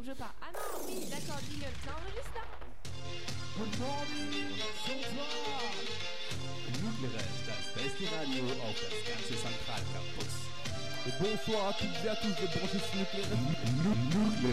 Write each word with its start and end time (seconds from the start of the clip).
faut 0.00 0.06
que 0.06 0.06
je 0.06 0.12
parle. 0.18 0.30
Ah 0.42 0.46
non, 0.52 0.60
oui, 0.86 1.06
d'accord, 1.10 1.40
jingle, 1.50 1.74
ça 1.84 1.90
enregistre 1.92 2.32
là 2.34 2.40
Nucleares, 6.80 7.36
das 7.46 7.64
beste 7.74 8.04
Radio 8.16 8.42
auf 8.64 8.76
das 8.80 9.00
ganze 9.04 9.34
Zentralcampus. 9.36 10.34
Bonsoir 11.20 11.62
à 11.68 11.72
toutes 11.74 11.98
et 12.04 12.08
à 12.08 12.16
tous 12.16 12.28
de 12.28 12.46
brancher 12.46 12.80
sur 12.80 12.96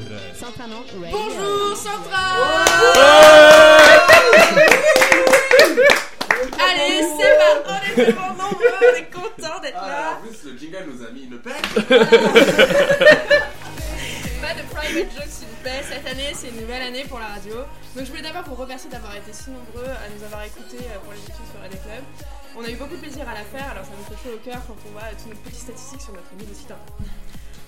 Nucleares. 0.04 0.36
Centralement, 0.36 0.84
Bonjour 1.12 1.78
Central 1.78 2.36
Allez, 6.60 7.02
c'est 7.18 7.34
parti, 7.38 7.68
on 7.68 7.80
est 7.86 7.96
tellement 8.06 8.34
nombreux, 8.34 8.76
on 8.82 8.96
est 8.96 9.12
content 9.14 9.60
d'être 9.62 9.78
Ah, 9.82 9.88
là. 9.88 10.18
en 10.18 10.28
plus, 10.28 10.38
le 10.52 10.58
jingle 10.58 10.86
nous 10.94 11.02
a 11.06 11.10
mis 11.12 11.24
une 11.24 11.40
pelle. 11.40 11.56
vous 18.48 18.56
remercier 18.56 18.90
d'avoir 18.90 19.14
été 19.16 19.34
si 19.34 19.50
nombreux 19.50 19.86
à 19.86 20.08
nous 20.16 20.24
avoir 20.24 20.44
écoutés 20.44 20.80
euh, 20.80 21.00
pour 21.04 21.12
l'émission 21.12 21.36
sur 21.36 21.60
Club. 21.60 22.04
On 22.56 22.64
a 22.64 22.70
eu 22.70 22.76
beaucoup 22.76 22.96
de 22.96 23.02
plaisir 23.02 23.28
à 23.28 23.34
la 23.34 23.44
faire, 23.44 23.72
alors 23.72 23.84
ça 23.84 23.92
nous 23.98 24.16
fait 24.16 24.24
chaud 24.24 24.36
au 24.36 24.40
cœur 24.40 24.62
quand 24.66 24.76
on 24.88 24.92
voit 24.92 25.10
toutes 25.12 25.28
nos 25.28 25.42
petites 25.42 25.62
statistiques 25.62 26.02
sur 26.02 26.14
notre 26.14 26.34
nouveau 26.40 26.54
site 26.54 26.72
internet. 26.72 27.12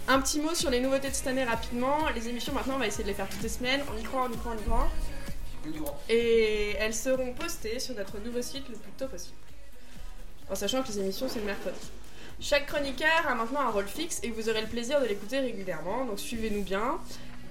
Un 0.08 0.22
petit 0.22 0.40
mot 0.40 0.56
sur 0.56 0.70
les 0.70 0.80
nouveautés 0.80 1.10
de 1.10 1.14
cette 1.14 1.28
année 1.28 1.44
rapidement. 1.44 2.08
Les 2.16 2.30
émissions 2.30 2.54
maintenant 2.54 2.76
on 2.76 2.80
va 2.80 2.88
essayer 2.88 3.04
de 3.04 3.10
les 3.10 3.14
faire 3.14 3.28
toutes 3.28 3.44
les 3.44 3.50
semaines. 3.50 3.82
On 3.94 4.00
y 4.00 4.04
croit, 4.04 4.28
on 4.30 4.34
y 4.34 4.38
croit, 4.38 4.54
on 4.56 4.60
y 4.60 4.64
croit. 4.64 6.00
Et 6.08 6.76
elles 6.80 6.96
seront 6.96 7.34
postées 7.34 7.80
sur 7.80 7.94
notre 7.96 8.18
nouveau 8.20 8.42
site 8.42 8.68
le 8.70 8.76
plus 8.76 8.92
tôt 8.94 9.08
possible. 9.08 9.36
En 10.50 10.56
sachant 10.56 10.82
que 10.82 10.88
les 10.88 11.00
émissions 11.00 11.28
c'est 11.28 11.40
le 11.40 11.46
mercredi. 11.46 11.92
Chaque 12.40 12.68
chroniqueur 12.68 13.28
a 13.28 13.36
maintenant 13.36 13.62
un 13.62 13.70
rôle 13.70 13.88
fixe 13.88 14.22
et 14.24 14.32
vous 14.32 14.50
aurez 14.50 14.62
le 14.62 14.68
plaisir 14.68 15.02
de 15.02 15.06
l'écouter 15.06 15.42
régulièrement, 15.42 16.06
donc 16.06 16.20
suivez-nous 16.20 16.64
bien. 16.64 17.00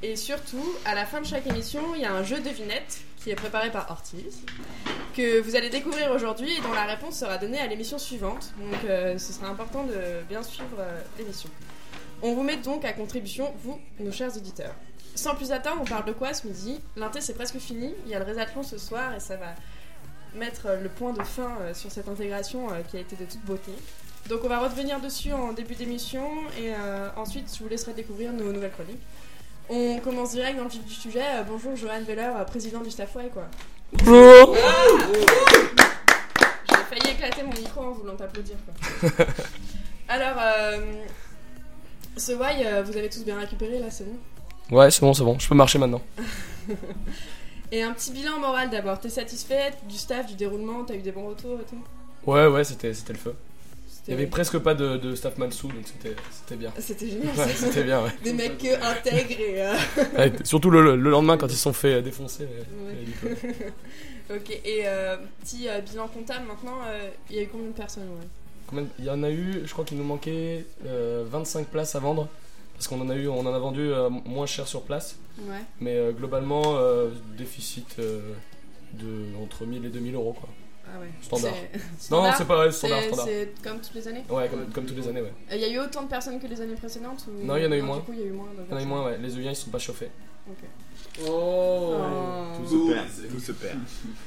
Et 0.02 0.14
surtout, 0.14 0.64
à 0.84 0.94
la 0.94 1.04
fin 1.04 1.20
de 1.20 1.26
chaque 1.26 1.46
émission, 1.48 1.94
il 1.96 2.02
y 2.02 2.04
a 2.04 2.12
un 2.12 2.22
jeu 2.22 2.38
devinette 2.38 3.00
qui 3.16 3.30
est 3.30 3.34
préparé 3.34 3.70
par 3.70 3.90
Ortiz, 3.90 4.44
que 5.16 5.40
vous 5.40 5.56
allez 5.56 5.70
découvrir 5.70 6.12
aujourd'hui 6.12 6.56
et 6.56 6.60
dont 6.60 6.72
la 6.72 6.84
réponse 6.84 7.18
sera 7.18 7.36
donnée 7.36 7.58
à 7.58 7.66
l'émission 7.66 7.98
suivante. 7.98 8.52
Donc 8.58 8.84
euh, 8.84 9.18
ce 9.18 9.32
sera 9.32 9.48
important 9.48 9.82
de 9.84 10.22
bien 10.28 10.44
suivre 10.44 10.78
euh, 10.78 11.00
l'émission. 11.18 11.50
On 12.22 12.34
vous 12.34 12.44
met 12.44 12.56
donc 12.56 12.84
à 12.84 12.92
contribution, 12.92 13.52
vous, 13.64 13.80
nos 13.98 14.12
chers 14.12 14.36
auditeurs. 14.36 14.74
Sans 15.16 15.34
plus 15.34 15.50
attendre, 15.50 15.82
on 15.82 15.84
parle 15.84 16.04
de 16.04 16.12
quoi 16.12 16.32
ce 16.32 16.46
midi? 16.46 16.80
L'inté 16.96 17.20
c'est 17.20 17.34
presque 17.34 17.58
fini, 17.58 17.92
il 18.06 18.12
y 18.12 18.14
a 18.14 18.20
le 18.20 18.24
résatlon 18.24 18.62
ce 18.62 18.78
soir 18.78 19.12
et 19.16 19.20
ça 19.20 19.36
va 19.36 19.56
mettre 20.36 20.66
euh, 20.66 20.80
le 20.80 20.88
point 20.88 21.12
de 21.12 21.24
fin 21.24 21.56
sur 21.74 21.90
cette 21.90 22.06
intégration 22.06 22.68
qui 22.88 22.98
a 22.98 23.00
été 23.00 23.16
de 23.16 23.24
toute 23.24 23.44
beauté. 23.44 23.72
Donc 24.28 24.44
on 24.44 24.48
va 24.48 24.60
revenir 24.60 25.00
dessus 25.00 25.32
en 25.32 25.52
début 25.52 25.74
d'émission 25.74 26.28
et 26.60 26.72
ensuite 27.16 27.50
je 27.56 27.62
vous 27.62 27.68
laisserai 27.68 27.94
découvrir 27.94 28.32
nos 28.32 28.52
nouvelles 28.52 28.72
chroniques. 28.72 29.00
On 29.70 29.98
commence 29.98 30.32
direct 30.32 30.56
dans 30.56 30.64
le 30.64 30.70
vif 30.70 30.84
du 30.84 30.94
sujet. 30.94 31.20
Euh, 31.20 31.42
bonjour 31.46 31.76
Johan 31.76 32.00
Veller, 32.06 32.30
euh, 32.36 32.44
président 32.44 32.80
du 32.80 32.90
Staffway 32.90 33.28
quoi. 33.28 33.44
Bonjour 33.92 34.56
J'ai 36.70 36.76
failli 36.76 37.14
éclater 37.14 37.42
mon 37.42 37.52
micro 37.52 37.82
en 37.82 37.92
voulant 37.92 38.16
t'applaudir 38.16 38.56
quoi. 38.64 39.10
Alors, 40.08 40.36
euh, 40.40 41.04
ce 42.16 42.32
Y, 42.32 42.64
euh, 42.64 42.82
vous 42.82 42.96
avez 42.96 43.10
tous 43.10 43.24
bien 43.24 43.38
récupéré 43.38 43.78
là, 43.78 43.90
c'est 43.90 44.04
bon? 44.04 44.16
Ouais, 44.74 44.90
c'est 44.90 45.02
bon, 45.02 45.12
c'est 45.12 45.24
bon, 45.24 45.38
je 45.38 45.46
peux 45.46 45.54
marcher 45.54 45.78
maintenant. 45.78 46.00
Et 47.72 47.82
un 47.82 47.92
petit 47.92 48.12
bilan 48.12 48.38
moral 48.38 48.70
d'abord. 48.70 48.98
T'es 48.98 49.10
satisfaite 49.10 49.76
du 49.86 49.96
staff, 49.98 50.26
du 50.26 50.34
déroulement? 50.34 50.84
T'as 50.84 50.94
eu 50.94 51.02
des 51.02 51.12
bons 51.12 51.28
retours 51.28 51.60
et 51.60 51.64
tout? 51.64 51.82
Ouais, 52.30 52.46
ouais, 52.46 52.64
c'était 52.64 52.94
c'était 52.94 53.12
le 53.12 53.18
feu. 53.18 53.34
Il 54.08 54.12
y 54.12 54.14
avait 54.14 54.26
presque 54.26 54.58
pas 54.58 54.74
de, 54.74 54.96
de 54.96 55.14
staff 55.14 55.36
Mansu, 55.38 55.66
donc 55.68 55.84
c'était 55.84 56.56
bien. 56.56 56.72
C'était 56.78 57.08
génial. 57.10 57.36
Ouais, 57.36 57.48
c'était 57.54 57.84
bien, 57.84 58.02
ouais. 58.02 58.10
Des 58.24 58.32
mecs 58.32 58.56
que 58.58 58.74
intègres 58.82 59.38
et. 59.38 59.62
euh, 59.62 59.74
Ouais, 60.16 60.32
Surtout 60.44 60.70
le, 60.70 60.96
le 60.96 61.10
lendemain 61.10 61.36
quand 61.36 61.46
ils 61.46 61.52
se 61.56 61.62
sont 61.62 61.72
fait 61.74 61.94
euh, 61.94 62.00
défoncer. 62.02 62.44
euh, 62.44 63.26
Ouais. 63.28 63.66
Ok, 64.36 64.50
et 64.64 64.82
euh, 64.86 65.16
petit 65.42 65.68
euh, 65.68 65.80
bilan 65.80 66.06
comptable 66.08 66.46
maintenant, 66.46 66.78
euh, 66.86 67.08
il 67.30 67.36
y 67.36 67.38
a 67.38 67.42
eu 67.42 67.48
combien 67.48 67.68
de 67.68 67.72
personnes 67.72 68.02
Il 68.98 69.04
y 69.04 69.10
en 69.10 69.22
a 69.22 69.30
eu, 69.30 69.62
je 69.64 69.72
crois 69.72 69.86
qu'il 69.86 69.96
nous 69.96 70.04
manquait 70.04 70.66
euh, 70.86 71.24
25 71.30 71.66
places 71.68 71.94
à 71.94 71.98
vendre. 72.00 72.28
Parce 72.74 72.86
qu'on 72.88 73.00
en 73.00 73.08
a 73.10 73.14
eu, 73.16 73.26
on 73.28 73.40
en 73.40 73.54
a 73.54 73.58
vendu 73.58 73.80
euh, 73.90 74.08
moins 74.10 74.46
cher 74.46 74.68
sur 74.68 74.82
place. 74.82 75.16
Mais 75.80 75.96
euh, 75.96 76.12
globalement, 76.12 76.62
euh, 76.76 77.08
déficit 77.38 77.96
euh, 77.98 78.20
de 78.92 79.24
entre 79.42 79.64
1000 79.66 79.84
et 79.86 79.88
2000 79.88 80.14
euros 80.14 80.32
quoi. 80.38 80.48
Ah 80.94 81.00
ouais. 81.00 81.08
Standard. 81.22 81.54
Non, 82.10 82.22
non, 82.22 82.32
c'est 82.36 82.44
pas 82.46 82.70
standard, 82.72 83.00
C'est- 83.00 83.06
standard. 83.08 83.26
C'est 83.26 83.54
comme 83.62 83.80
toutes 83.80 83.94
les 83.94 84.08
années 84.08 84.24
Ouais, 84.28 84.48
comme, 84.48 84.66
comme 84.72 84.86
tous 84.86 84.94
les 84.94 85.08
années, 85.08 85.20
ouais. 85.22 85.32
Euh, 85.52 85.54
Il 85.56 85.60
y 85.60 85.64
a 85.64 85.68
eu 85.68 85.78
autant 85.78 86.02
de 86.02 86.08
personnes 86.08 86.40
que 86.40 86.46
les 86.46 86.60
années 86.60 86.74
précédentes 86.74 87.24
ou... 87.28 87.44
Non, 87.44 87.56
il 87.56 87.64
y 87.64 87.66
en 87.66 87.72
a 87.72 87.76
eu 87.76 87.80
Ah, 87.80 87.84
moins. 87.84 87.96
Du 87.98 88.02
coup, 88.04 88.12
il 88.14 88.20
y 88.20 88.22
a 88.22 88.26
eu 88.26 88.30
moins. 88.32 88.48
Il 88.66 88.70
y 88.70 88.74
en 88.74 88.76
a 88.78 88.82
eu 88.82 88.86
moins, 88.86 89.04
ouais. 89.06 89.18
Les 89.18 89.36
œillets 89.36 89.52
ils 89.52 89.56
sont 89.56 89.70
pas 89.70 89.78
chauffés. 89.78 90.10
Ok. 90.48 90.58
Oh, 91.26 91.94
Oh. 92.00 92.62
Tout 92.62 92.68
se 92.68 92.92
perd, 92.92 93.06
tout 93.32 93.40
se 93.40 93.52
perd. 93.52 93.78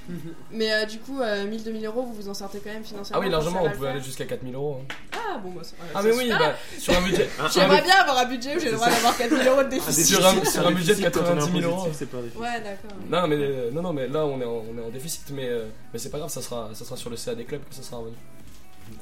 Mais 0.51 0.71
euh, 0.73 0.85
du 0.85 0.99
coup, 0.99 1.21
euh, 1.21 1.45
1000-2000 1.49 1.85
euros, 1.85 2.03
vous 2.03 2.13
vous 2.13 2.29
en 2.29 2.33
sortez 2.33 2.59
quand 2.59 2.69
même 2.69 2.81
Ah 2.83 2.87
financièrement 2.87 3.23
oui, 3.23 3.31
ça 3.31 3.37
largement, 3.37 3.63
on 3.63 3.69
pouvait 3.71 3.87
aller 3.89 4.01
jusqu'à 4.01 4.25
4000 4.25 4.55
euros. 4.55 4.81
hein. 4.81 4.93
Ah 5.13 5.37
bon, 5.37 5.51
bah, 5.51 5.61
c'est- 5.63 5.75
ouais, 5.75 5.89
Ah 5.95 5.99
c'est 6.01 6.09
mais 6.09 6.15
oui, 6.17 6.29
bah, 6.29 6.53
sur 6.77 6.97
un 6.97 7.01
budget. 7.01 7.29
J'aimerais 7.53 7.81
bien 7.81 7.95
avoir 7.95 8.17
un 8.17 8.25
budget 8.25 8.55
où 8.57 8.59
j'ai 8.59 8.71
le 8.71 8.75
droit 8.75 8.89
d'avoir 8.89 9.17
4000 9.17 9.47
euros 9.47 9.63
de 9.63 9.69
déficit. 9.69 10.05
Sur 10.05 10.25
un, 10.25 10.43
sur 10.45 10.67
un 10.67 10.71
budget 10.71 10.95
de 10.95 11.01
90 11.01 11.61
000 11.61 11.71
euros. 11.71 11.87
C'est 11.93 12.09
pas. 12.09 12.17
Ouais, 12.17 12.61
d'accord. 12.61 12.97
Non 13.09 13.27
mais, 13.27 13.35
euh, 13.37 13.71
non, 13.71 13.81
non, 13.81 13.93
mais 13.93 14.07
là 14.07 14.25
on 14.25 14.41
est 14.41 14.45
en, 14.45 14.63
on 14.73 14.77
est 14.77 14.83
en 14.85 14.89
déficit, 14.89 15.31
mais, 15.33 15.47
euh, 15.47 15.67
mais 15.93 15.99
c'est 15.99 16.09
pas 16.09 16.17
grave, 16.17 16.29
ça 16.29 16.41
sera, 16.41 16.69
ça 16.73 16.83
sera 16.83 16.97
sur 16.97 17.09
le 17.09 17.15
CA 17.15 17.35
des 17.35 17.45
clubs 17.45 17.61
que 17.69 17.75
ça 17.75 17.83
sera 17.83 17.97
revenu. 17.97 18.15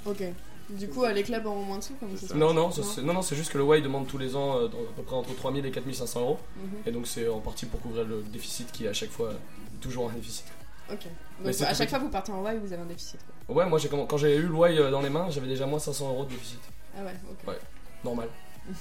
Ok. 0.06 0.22
Du 0.69 0.88
coup, 0.88 1.03
les 1.06 1.24
clubs 1.24 1.46
auront 1.46 1.63
moins 1.63 1.78
de 1.80 1.84
sous 1.84 1.94
comme 1.96 2.16
ça. 2.18 2.35
Non, 2.35 2.53
non, 2.53 2.69
c'est- 2.72 3.02
non, 3.02 3.13
non, 3.13 3.22
c'est 3.22 3.35
juste 3.35 3.52
que 3.52 3.57
le 3.57 3.66
Y 3.78 3.81
demande 3.81 4.07
tous 4.07 4.18
les 4.18 4.35
ans 4.35 4.57
euh, 4.57 4.68
à 4.68 4.94
peu 4.96 5.02
près 5.03 5.16
entre 5.16 5.34
3000 5.35 5.66
et 5.66 5.72
4500 5.72 6.19
euros, 6.22 6.40
Mhm. 6.57 6.69
et 6.85 6.91
donc 6.91 7.07
c'est 7.07 7.28
en 7.28 7.40
partie 7.40 7.66
pour 7.66 7.81
couvrir 7.81 8.06
le 8.06 8.22
déficit 8.22 8.72
qui 8.72 8.85
est 8.85 8.90
à 8.90 8.94
chaque 8.94 9.09
fois 9.09 9.31
toujours 9.81 10.09
un 10.09 10.13
déficit. 10.13 10.46
Ok. 10.91 11.06
Donc 11.44 11.62
à 11.62 11.74
chaque 11.74 11.90
fois, 11.90 12.00
vous 12.00 12.09
partez 12.09 12.31
en 12.31 12.44
Y, 12.46 12.57
vous 12.59 12.72
avez 12.74 12.81
un 12.81 12.85
déficit. 12.85 13.19
Quoi. 13.47 13.56
Ouais, 13.56 13.69
moi 13.69 13.80
quand 14.07 14.18
j'ai 14.18 14.35
eu 14.35 14.44
le 14.47 14.56
Y 14.56 14.78
euh, 14.80 14.91
dans 14.91 15.02
les 15.02 15.09
mains, 15.09 15.30
j'avais 15.30 15.47
déjà 15.47 15.66
moins 15.66 15.80
500 15.80 16.09
euros 16.09 16.25
de 16.25 16.30
déficit. 16.30 16.59
Ah 16.97 17.03
ouais, 17.03 17.13
ok. 17.31 17.47
Ouais. 17.47 17.59
Normal. 18.03 18.30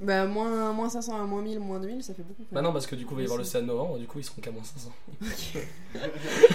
Bah, 0.00 0.24
moins, 0.26 0.72
moins 0.72 0.88
500 0.88 1.14
à 1.22 1.24
moins 1.26 1.42
1000, 1.42 1.60
moins 1.60 1.78
2000, 1.78 2.02
ça 2.02 2.12
fait 2.12 2.22
beaucoup. 2.22 2.42
Bah 2.50 2.60
non, 2.60 2.72
parce 2.72 2.86
que 2.88 2.96
du 2.96 3.06
coup 3.06 3.12
il 3.14 3.16
va 3.18 3.22
y 3.22 3.24
avoir 3.26 3.38
le. 3.38 3.44
CA 3.44 3.60
de 3.60 3.66
novembre, 3.66 3.98
du 3.98 4.06
coup 4.06 4.18
ils 4.18 4.24
seront 4.24 4.40
qu'à 4.40 4.50
moins 4.50 4.64
500. 4.64 4.90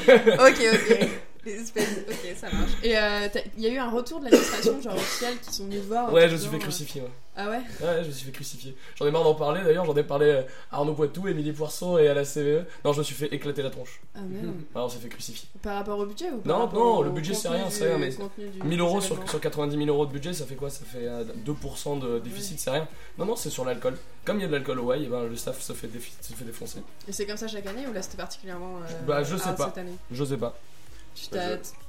ok, 0.09 0.61
ok. 0.73 1.09
Les 1.47 1.61
espèces- 1.61 1.99
Ok, 2.09 2.35
ça 2.37 2.47
marche. 2.51 2.71
Et 2.83 2.97
euh, 2.97 3.27
il 3.57 3.63
y 3.63 3.67
a 3.67 3.69
eu 3.71 3.77
un 3.77 3.89
retour 3.89 4.19
de 4.19 4.25
l'administration, 4.25 4.81
genre 4.81 4.95
officiel, 4.95 5.37
qui 5.39 5.53
sont 5.53 5.63
venus 5.65 5.81
te 5.81 5.85
voir. 5.87 6.11
Ouais, 6.11 6.27
je 6.27 6.33
me 6.33 6.37
suis 6.39 6.49
fait 6.49 6.59
crucifier, 6.59 7.01
ouais. 7.01 7.07
euh, 7.07 7.11
Ah 7.39 7.49
ouais? 7.49 7.57
Ouais, 7.81 8.03
je 8.03 8.07
me 8.07 8.11
suis 8.11 8.25
fait 8.25 8.31
crucifier. 8.31 8.75
J'en 8.95 9.05
ai 9.07 9.11
marre 9.11 9.23
d'en 9.23 9.35
parler 9.35 9.63
d'ailleurs, 9.63 9.85
j'en 9.85 9.95
ai 9.95 10.03
parlé 10.03 10.25
euh, 10.25 10.41
à 10.71 10.77
Arnaud 10.77 10.93
Poitou, 10.93 11.27
Émilie 11.27 11.53
Poisson 11.53 11.97
et 11.97 12.07
à 12.07 12.13
la 12.13 12.25
CVE. 12.25 12.65
Non, 12.83 12.91
je 12.93 12.99
me 12.99 13.03
suis 13.03 13.15
fait 13.15 13.31
éclater 13.33 13.61
la 13.63 13.69
tronche. 13.69 14.01
Ah 14.15 14.19
merde. 14.27 14.55
Ah, 14.75 14.83
on 14.85 14.89
s'est 14.89 14.97
fait 14.99 15.07
crucifier. 15.09 15.47
Par 15.61 15.75
rapport 15.75 15.97
au 15.99 16.05
budget 16.05 16.31
ou 16.31 16.39
par 16.39 16.59
Non, 16.59 16.69
non, 16.73 17.01
le 17.01 17.11
budget, 17.11 17.33
c'est 17.33 17.47
rien, 17.47 17.69
c'est 17.69 17.87
rien, 17.87 17.97
mais 17.97 18.11
contenu 18.13 18.47
du- 18.49 18.61
1000 18.63 18.79
euros 18.81 18.99
sur, 19.01 19.29
sur 19.29 19.39
90 19.39 19.77
000 19.77 19.87
euros 19.87 20.05
de 20.05 20.11
budget, 20.11 20.33
ça 20.33 20.45
fait 20.45 20.55
quoi? 20.55 20.69
Ça 20.69 20.83
fait 20.85 21.07
euh, 21.07 21.23
2% 21.45 21.99
de 21.99 22.19
déficit, 22.19 22.59
c'est 22.59 22.71
rien. 22.71 22.87
Non, 23.17 23.25
non, 23.25 23.35
c'est 23.35 23.49
sur 23.51 23.63
l'alcool. 23.63 23.95
Comme 24.25 24.39
il 24.39 24.41
y 24.41 24.45
a 24.45 24.47
de 24.47 24.53
l'alcool 24.53 24.79
au 24.79 24.93
Y, 24.93 25.03
eh 25.05 25.07
ben, 25.07 25.23
le 25.23 25.35
staff 25.37 25.61
se 25.61 25.71
fait, 25.73 25.87
défi- 25.87 26.11
se 26.21 26.33
fait 26.33 26.43
défoncer. 26.43 26.79
Et 27.07 27.13
c'est 27.13 27.25
comme 27.25 27.37
ça 27.37 27.47
chaque 27.47 27.65
année 27.67 27.87
ou 27.87 27.93
là 27.93 28.01
c'était 28.01 28.17
particulièrement. 28.17 28.77
euh, 28.79 28.91
Bah, 29.07 29.23
je 29.23 29.37
sais 29.37 29.53
pas. 29.55 29.67
Cette 29.67 29.77
année? 29.77 29.95
Je 30.11 30.23
sais 30.25 30.37
pas. 30.37 30.57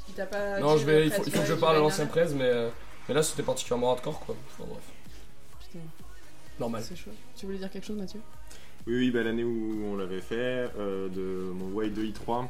Tu 0.07 0.13
t'as 0.15 0.27
pas. 0.27 0.59
non, 0.61 0.77
je 0.77 0.85
vais, 0.87 1.07
il 1.07 1.13
faut, 1.13 1.23
il 1.27 1.33
faut 1.33 1.41
que 1.43 1.47
je 1.47 1.55
parle 1.55 1.77
à 1.77 1.79
l'ancien 1.81 2.07
presse, 2.07 2.33
mais, 2.33 2.45
euh, 2.45 2.71
mais 3.09 3.15
là 3.15 3.23
c'était 3.23 3.43
particulièrement 3.43 3.91
hardcore 3.93 4.21
quoi. 4.21 4.35
Enfin, 4.55 4.65
bref, 4.69 4.83
Putain, 5.61 5.85
normal. 6.59 6.83
c'est 6.83 6.97
chaud. 6.97 7.11
Tu 7.37 7.47
voulais 7.47 7.59
dire 7.59 7.71
quelque 7.71 7.85
chose, 7.87 7.99
Mathieu? 7.99 8.21
Oui, 8.87 8.95
oui, 8.97 9.11
bah, 9.11 9.23
l'année 9.23 9.45
où 9.45 9.85
on 9.93 9.97
l'avait 9.97 10.23
fait, 10.23 10.71
euh, 10.79 11.09
de 11.09 11.53
mon 11.53 11.79
Y2i3. 11.83 12.47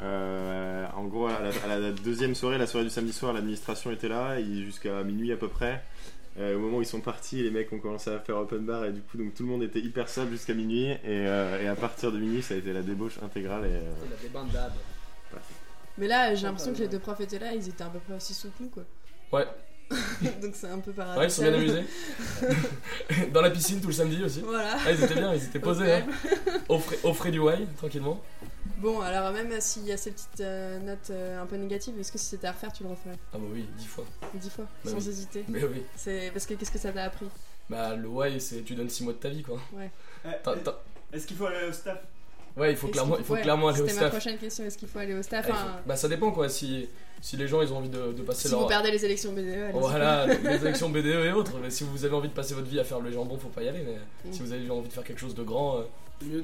euh, 0.00 0.86
en 0.94 1.04
gros, 1.04 1.26
à 1.26 1.40
la, 1.40 1.74
à 1.74 1.78
la 1.78 1.92
deuxième 1.92 2.34
soirée, 2.34 2.58
la 2.58 2.66
soirée 2.66 2.84
du 2.84 2.90
samedi 2.90 3.12
soir, 3.14 3.32
l'administration 3.32 3.90
était 3.90 4.08
là, 4.08 4.40
jusqu'à 4.42 5.02
minuit 5.04 5.32
à 5.32 5.36
peu 5.36 5.48
près. 5.48 5.82
Euh, 6.38 6.54
au 6.56 6.58
moment 6.60 6.78
où 6.78 6.82
ils 6.82 6.86
sont 6.86 7.00
partis, 7.00 7.42
les 7.42 7.50
mecs 7.50 7.72
ont 7.72 7.80
commencé 7.80 8.10
à 8.10 8.18
faire 8.20 8.36
open 8.36 8.64
bar, 8.64 8.84
et 8.84 8.92
du 8.92 9.00
coup, 9.00 9.16
donc, 9.18 9.34
tout 9.34 9.42
le 9.42 9.48
monde 9.48 9.62
était 9.62 9.80
hyper 9.80 10.08
sobre 10.08 10.30
jusqu'à 10.32 10.54
minuit. 10.54 10.84
Et, 10.90 10.98
euh, 11.06 11.62
et 11.62 11.66
à 11.68 11.74
partir 11.74 12.12
de 12.12 12.18
minuit, 12.18 12.42
ça 12.42 12.54
a 12.54 12.56
été 12.58 12.72
la 12.72 12.82
débauche 12.82 13.18
intégrale. 13.22 13.64
Et, 13.64 13.68
euh, 13.74 13.92
Mais 15.98 16.06
là, 16.06 16.34
j'ai 16.34 16.46
l'impression 16.46 16.72
que 16.72 16.78
les 16.78 16.88
deux 16.88 16.98
profs 16.98 17.20
étaient 17.20 17.38
là, 17.38 17.52
ils 17.54 17.68
étaient 17.68 17.84
à 17.84 17.88
peu 17.88 17.98
près 17.98 18.14
aussi 18.14 18.34
sous 18.34 18.48
que 18.48 18.62
nous 18.62 18.68
quoi. 18.70 18.84
Ouais. 19.32 19.46
Donc 20.40 20.54
c'est 20.54 20.68
un 20.68 20.78
peu 20.78 20.92
paradoxal. 20.92 21.18
Ouais, 21.18 21.26
ils 21.26 21.30
sont 21.30 21.42
bien 21.42 21.54
amusés. 21.82 23.28
Dans 23.32 23.40
la 23.40 23.50
piscine 23.50 23.80
tout 23.80 23.88
le 23.88 23.92
samedi 23.92 24.22
aussi. 24.22 24.40
Voilà. 24.40 24.76
Ah, 24.86 24.92
ils 24.92 25.02
étaient 25.02 25.14
bien, 25.14 25.34
ils 25.34 25.42
étaient 25.44 25.58
Au 25.58 25.62
posés, 25.62 25.92
hein. 25.92 26.06
au, 26.68 26.78
frais, 26.78 26.98
au 27.02 27.12
frais 27.12 27.30
du 27.32 27.40
Y, 27.40 27.66
tranquillement. 27.76 28.22
Bon, 28.78 29.00
alors 29.00 29.32
même 29.32 29.52
s'il 29.60 29.84
y 29.84 29.92
a 29.92 29.96
ces 29.96 30.12
petites 30.12 30.40
euh, 30.40 30.78
notes 30.78 31.10
euh, 31.10 31.42
un 31.42 31.46
peu 31.46 31.56
négatives, 31.56 31.98
est-ce 31.98 32.12
que 32.12 32.18
si 32.18 32.26
c'était 32.26 32.46
à 32.46 32.52
refaire, 32.52 32.72
tu 32.72 32.82
le 32.84 32.90
referais? 32.90 33.16
Ah 33.34 33.38
bah 33.38 33.44
oui, 33.52 33.66
dix 33.76 33.86
fois. 33.86 34.04
Dix 34.34 34.48
fois, 34.50 34.64
Bah 34.84 34.90
sans 34.92 34.98
oui. 34.98 35.08
hésiter. 35.08 35.44
Mais 35.48 35.64
oui. 35.64 35.82
C'est 35.96 36.30
parce 36.32 36.46
que 36.46 36.54
qu'est-ce 36.54 36.70
que 36.70 36.78
ça 36.78 36.92
t'a 36.92 37.04
appris? 37.04 37.26
Bah 37.68 37.94
le 37.96 38.08
Y, 38.08 38.40
c'est 38.40 38.62
tu 38.62 38.74
donnes 38.74 38.88
6 38.90 39.04
mois 39.04 39.12
de 39.12 39.18
ta 39.18 39.28
vie 39.28 39.42
quoi. 39.42 39.58
Eh, 40.24 40.28
t'as- 40.42 40.54
Est-ce 41.12 41.26
qu'il 41.26 41.36
faut 41.36 41.46
aller 41.46 41.68
au 41.68 41.72
staff? 41.72 41.98
Ouais, 42.56 42.70
il 42.72 42.76
faut 42.76 42.88
clairement, 42.88 43.16
il 43.18 43.24
faut 43.24 43.34
ouais, 43.34 43.42
clairement 43.42 43.68
aller 43.68 43.80
au 43.80 43.86
C'était 43.86 43.94
ma 44.00 44.08
staff. 44.08 44.10
prochaine 44.12 44.38
question. 44.38 44.64
Est-ce 44.64 44.76
qu'il 44.78 44.88
faut 44.88 44.98
aller 44.98 45.14
au 45.14 45.22
staff 45.22 45.44
il 45.48 45.52
faut- 45.54 45.58
Enfin, 45.58 45.80
Bah 45.86 45.96
ça 45.96 46.08
dépend 46.08 46.30
quoi. 46.32 46.48
Si, 46.48 46.88
si 47.20 47.36
les 47.36 47.46
gens 47.48 47.62
ils 47.62 47.72
ont 47.72 47.76
envie 47.78 47.88
de, 47.88 48.12
de 48.12 48.22
passer 48.22 48.48
Si 48.48 48.54
vous 48.54 48.60
leur. 48.60 48.68
perdez 48.68 48.90
les 48.90 49.04
élections 49.04 49.32
BDE, 49.32 49.38
allez-y. 49.48 49.78
Voilà, 49.78 50.26
les 50.42 50.56
élections 50.66 50.90
BDE 50.90 51.06
et 51.26 51.32
autres. 51.32 51.52
Mais 51.62 51.70
si 51.70 51.84
vous 51.84 52.04
avez 52.04 52.14
envie 52.14 52.28
de 52.28 52.34
passer 52.34 52.54
votre 52.54 52.66
vie 52.68 52.80
à 52.80 52.84
faire 52.84 53.00
le 53.00 53.10
jambon, 53.12 53.38
faut 53.38 53.48
pas 53.48 53.62
y 53.62 53.68
aller. 53.68 53.82
Mais 53.84 54.30
Mm. 54.30 54.32
si 54.32 54.42
vous 54.42 54.52
avez 54.52 54.68
envie 54.70 54.88
de 54.88 54.92
faire 54.92 55.04
quelque 55.04 55.20
chose 55.20 55.34
de 55.34 55.42
grand, 55.42 55.78
euh, 55.78 55.82
Mieux 56.22 56.42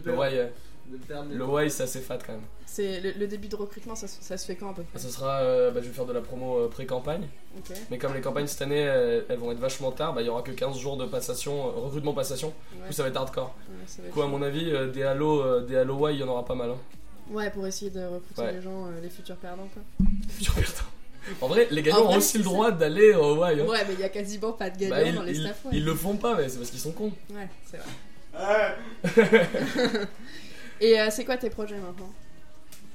le 1.32 1.44
why 1.44 1.70
c'est 1.70 1.82
assez 1.84 2.00
fat 2.00 2.18
quand 2.24 2.32
même. 2.32 2.42
C'est 2.66 3.00
le, 3.00 3.12
le 3.12 3.26
début 3.26 3.48
de 3.48 3.56
recrutement, 3.56 3.94
ça, 3.94 4.06
se- 4.08 4.22
ça 4.22 4.36
se 4.36 4.44
fait 4.46 4.56
quand 4.56 4.70
à 4.70 4.74
peu 4.74 4.82
près 4.82 4.98
Ça 4.98 5.08
sera, 5.08 5.38
euh, 5.40 5.70
bah, 5.70 5.80
je 5.82 5.88
vais 5.88 5.92
faire 5.94 6.04
de 6.06 6.12
la 6.12 6.20
promo 6.20 6.58
euh, 6.58 6.68
pré-campagne. 6.68 7.26
Ok. 7.58 7.76
Mais 7.90 7.98
comme 7.98 8.14
les 8.14 8.20
campagnes 8.20 8.46
cette 8.46 8.62
année 8.62 8.80
elles, 8.80 9.24
elles 9.28 9.38
vont 9.38 9.50
être 9.52 9.58
vachement 9.58 9.92
tard, 9.92 10.12
bah, 10.14 10.22
il 10.22 10.26
y 10.26 10.28
aura 10.28 10.42
que 10.42 10.50
15 10.50 10.78
jours 10.78 10.96
de 10.96 11.06
passation, 11.06 11.68
euh, 11.68 11.70
recrutement 11.80 12.12
passation. 12.12 12.52
Du 12.72 12.80
Ouais, 12.82 12.86
coup 12.88 12.92
ça 12.92 13.02
va 13.02 13.08
être 13.08 13.16
hardcore. 13.16 13.54
ouais, 13.68 13.74
ça 13.86 13.96
va 13.98 14.02
Du 14.02 14.08
être 14.08 14.14
coup 14.14 14.22
à 14.22 14.26
mon 14.26 14.42
avis, 14.42 14.70
euh, 14.70 14.90
des 14.90 15.02
Halo, 15.04 15.42
euh, 15.42 15.60
des 15.64 15.76
Halo 15.76 16.08
Y 16.08 16.14
il 16.14 16.20
y 16.20 16.22
en 16.24 16.28
aura 16.28 16.44
pas 16.44 16.54
mal. 16.54 16.70
Hein. 16.70 16.78
Ouais, 17.30 17.50
pour 17.50 17.66
essayer 17.66 17.90
de 17.90 18.04
recruter 18.04 18.42
Ouais. 18.42 18.52
les 18.52 18.62
gens, 18.62 18.86
euh, 18.86 19.00
les 19.02 19.10
futurs 19.10 19.36
perdants 19.36 19.68
quoi. 19.72 19.82
Futur 20.28 20.54
perdant. 20.54 20.70
En 21.40 21.48
vrai, 21.48 21.66
les 21.72 21.82
gagnants 21.82 21.98
En 21.98 22.02
ont 22.02 22.08
vrai, 22.08 22.16
aussi 22.18 22.38
le 22.38 22.44
droit 22.44 22.70
d'aller 22.70 23.12
au 23.14 23.34
Y. 23.36 23.60
hein. 23.60 23.64
Ouais, 23.66 23.84
mais 23.88 23.94
il 23.94 24.00
y 24.00 24.04
a 24.04 24.08
quasiment 24.10 24.52
pas 24.52 24.70
de 24.70 24.78
gagnants 24.78 24.94
Bah, 24.96 25.02
ils, 25.02 25.14
dans 25.14 25.22
les 25.24 25.32
ils- 25.36 25.40
staff. 25.42 25.64
Ouais, 25.64 25.70
ils 25.74 25.84
le 25.84 25.94
font 25.94 26.16
pas, 26.16 26.36
mais 26.36 26.48
c'est 26.48 26.58
parce 26.58 26.70
qu'ils 26.70 26.78
sont 26.78 26.92
cons. 26.92 27.12
ouais 27.34 27.48
c'est 27.68 27.78
vrai. 27.78 27.86
Et 30.80 31.00
euh, 31.00 31.08
c'est 31.10 31.24
quoi 31.24 31.36
tes 31.36 31.50
projets 31.50 31.78
maintenant? 31.78 32.10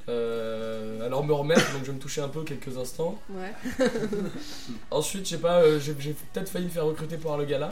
Euh, 0.10 1.06
alors 1.06 1.24
me 1.24 1.34
remettre, 1.34 1.72
donc 1.74 1.82
je 1.84 1.88
vais 1.88 1.94
me 1.94 2.00
toucher 2.02 2.22
un 2.22 2.28
peu 2.28 2.44
quelques 2.44 2.76
instants. 2.78 3.20
Ouais. 3.30 3.54
Ensuite, 4.92 5.26
je 5.26 5.32
sais 5.36 5.42
pas, 5.42 5.62
euh, 5.62 5.80
j'ai 5.80 5.94
peut-être 5.94 6.50
failli 6.50 6.66
me 6.66 6.70
faire 6.72 6.86
recruter 6.86 7.18
pour 7.18 7.36
le 7.38 7.46
gala. 7.46 7.70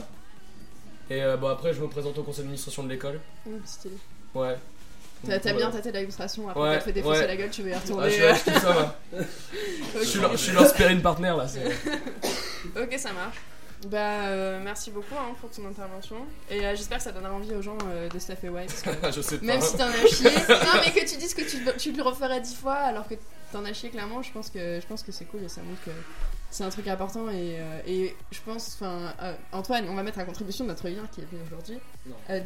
Et 1.10 1.22
euh, 1.22 1.36
bon, 1.36 1.48
après, 1.48 1.74
je 1.74 1.80
me 1.80 1.88
présente 1.88 2.16
au 2.18 2.22
conseil 2.22 2.42
d'administration 2.44 2.84
de 2.84 2.88
l'école. 2.88 3.20
Mmh, 3.46 3.50
stylé. 3.64 3.94
Ouais. 4.34 4.56
T'as 5.26 5.52
bien 5.52 5.70
tâté 5.70 5.92
l'illustration, 5.92 6.48
après 6.48 6.62
Ouais, 6.62 6.74
t'as 6.78 6.84
fait 6.84 6.92
défoncer 6.92 7.20
ouais. 7.20 7.26
la 7.26 7.36
gueule, 7.36 7.50
tu 7.50 7.62
veux 7.62 7.70
y 7.70 7.74
Ah, 7.74 7.80
retourner. 7.80 8.08
je 8.08 8.14
suis 8.14 8.22
là, 8.22 8.34
je 8.34 8.42
kiffe 8.44 8.62
ça, 8.62 8.72
va. 8.72 8.96
Je 10.00 10.04
suis 10.04 10.20
leur, 10.20 10.32
je 10.32 10.36
suis 10.36 10.52
leur 10.52 10.66
sparring 10.66 11.02
partner 11.02 11.34
là. 11.36 11.46
Ok, 12.80 12.94
ça 12.98 13.12
marche. 13.12 13.36
Bah, 13.88 14.26
euh, 14.26 14.60
merci 14.62 14.90
beaucoup 14.90 15.14
hein, 15.14 15.34
pour 15.40 15.50
ton 15.50 15.66
intervention. 15.66 16.16
Et 16.50 16.66
euh, 16.66 16.76
j'espère 16.76 16.98
que 16.98 17.04
ça 17.04 17.12
donnera 17.12 17.32
envie 17.32 17.54
aux 17.54 17.62
gens 17.62 17.78
euh, 17.86 18.08
de 18.08 18.48
White. 18.48 18.66
parce 18.82 18.82
que 18.82 19.12
je 19.12 19.20
sais 19.22 19.38
pas. 19.38 19.46
Même 19.46 19.60
si 19.62 19.76
t'en 19.76 19.86
as 19.88 20.06
chié. 20.06 20.30
non, 20.48 20.80
mais 20.84 20.92
que 20.92 21.08
tu 21.08 21.16
dises 21.16 21.34
que 21.34 21.42
tu, 21.42 21.58
tu 21.78 21.92
le 21.92 22.02
referais 22.02 22.40
dix 22.40 22.54
fois 22.54 22.74
alors 22.74 23.08
que 23.08 23.14
t'en 23.52 23.64
as 23.64 23.72
chié, 23.72 23.88
clairement, 23.90 24.22
je 24.22 24.32
pense 24.32 24.50
que, 24.50 24.80
je 24.80 24.86
pense 24.86 25.02
que 25.02 25.12
c'est 25.12 25.24
cool 25.24 25.44
et 25.44 25.48
ça 25.48 25.62
montre 25.62 25.82
que 25.84 25.90
c'est 26.50 26.64
un 26.64 26.68
truc 26.68 26.88
important. 26.88 27.28
Et, 27.30 27.56
euh, 27.58 27.80
et 27.86 28.14
je 28.30 28.40
pense, 28.44 28.76
enfin, 28.76 29.14
euh, 29.22 29.32
Antoine, 29.52 29.86
on 29.88 29.94
va 29.94 30.02
mettre 30.02 30.18
à 30.18 30.24
contribution 30.24 30.66
notre 30.66 30.86
lien 30.88 31.08
qui 31.12 31.22
est 31.22 31.24
venu 31.30 31.40
aujourd'hui. 31.46 31.78
Euh. 32.28 32.40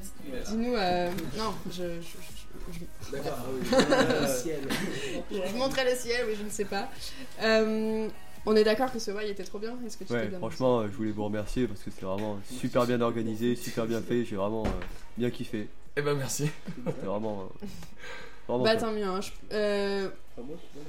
Dis-nous. 0.47 0.75
euh, 0.77 1.11
non, 1.37 1.53
je. 1.71 2.01
je, 2.01 2.07
je- 2.71 2.79
je- 3.11 3.13
D'accord, 3.17 3.39
oui. 3.53 3.79
Le 4.21 4.27
ciel. 4.29 4.61
je 5.31 5.55
montrais 5.57 5.85
le 5.91 5.97
ciel, 5.97 6.27
mais 6.29 6.35
je 6.37 6.43
ne 6.45 6.49
sais 6.51 6.65
pas. 6.65 6.89
Euh, 7.43 8.09
on 8.47 8.57
est 8.57 8.65
d'accord 8.65 8.93
que 8.93 8.99
ce 8.99 9.11
bail 9.11 9.31
était 9.31 9.45
trop 9.45 9.59
bien 9.59 9.75
Est-ce 9.87 9.97
que 9.99 10.05
tu 10.05 10.13
Ouais, 10.13 10.27
bien 10.27 10.39
franchement, 10.39 10.81
euh, 10.81 10.89
je 10.91 10.97
voulais 10.97 11.11
vous 11.13 11.25
remercier 11.25 11.67
parce 11.67 11.81
que 11.83 11.91
c'est 11.91 12.05
vraiment 12.05 12.39
super 12.59 12.87
bien 12.87 13.01
organisé, 13.01 13.57
super 13.57 13.87
bien 13.87 14.01
fait. 14.01 14.25
J'ai 14.25 14.37
vraiment 14.37 14.65
euh, 14.65 14.71
bien 15.17 15.31
kiffé. 15.31 15.69
Eh 15.97 16.03
ben 16.03 16.15
merci. 16.17 16.51
C'était 16.87 17.07
vraiment. 17.07 17.49
euh, 17.63 17.67
vraiment 18.49 18.65
Bah 18.65 18.77
tant 18.77 18.93
mieux. 18.93 19.05
hein. 19.05 19.21
Je, 19.21 19.31
euh, 19.53 20.09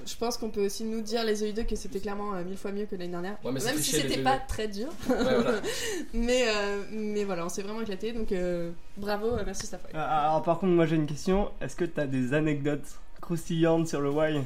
je 0.08 0.16
pense 0.18 0.38
qu'on 0.38 0.50
peut 0.50 0.66
aussi 0.66 0.84
nous 0.84 1.02
dire 1.02 1.24
les 1.24 1.44
EU2 1.44 1.66
que 1.68 1.76
c'était 1.76 2.00
clairement 2.00 2.34
euh, 2.34 2.44
mille 2.44 2.58
fois 2.58 2.72
mieux 2.72 2.86
que 2.86 2.96
l'année 2.96 3.12
dernière. 3.12 3.38
Ouais, 3.44 3.52
Même 3.52 3.62
si 3.78 3.92
c'était 3.92 4.18
EU2. 4.18 4.24
pas 4.24 4.40
très 4.40 4.68
dur. 4.68 4.88
Ouais, 5.08 5.16
voilà. 5.16 5.62
mais, 6.14 6.46
euh, 6.48 6.84
mais 6.92 7.24
voilà, 7.24 7.46
on 7.46 7.50
s'est 7.50 7.62
vraiment 7.62 7.82
éclaté. 7.82 8.12
Donc 8.14 8.32
euh, 8.32 8.72
bravo, 8.98 9.28
euh, 9.28 9.44
merci 9.46 9.68
Stafford. 9.68 9.92
Ah, 9.94 10.30
Alors 10.30 10.42
par 10.42 10.58
contre, 10.60 10.74
moi 10.74 10.86
j'ai 10.88 10.96
une 10.96 11.06
question. 11.06 11.52
Est-ce 11.62 11.76
que 11.76 11.86
t'as 11.86 12.08
des 12.08 12.34
anecdotes 12.34 13.00
croustillantes 13.22 13.88
sur 13.88 14.02
le 14.02 14.10
why 14.10 14.42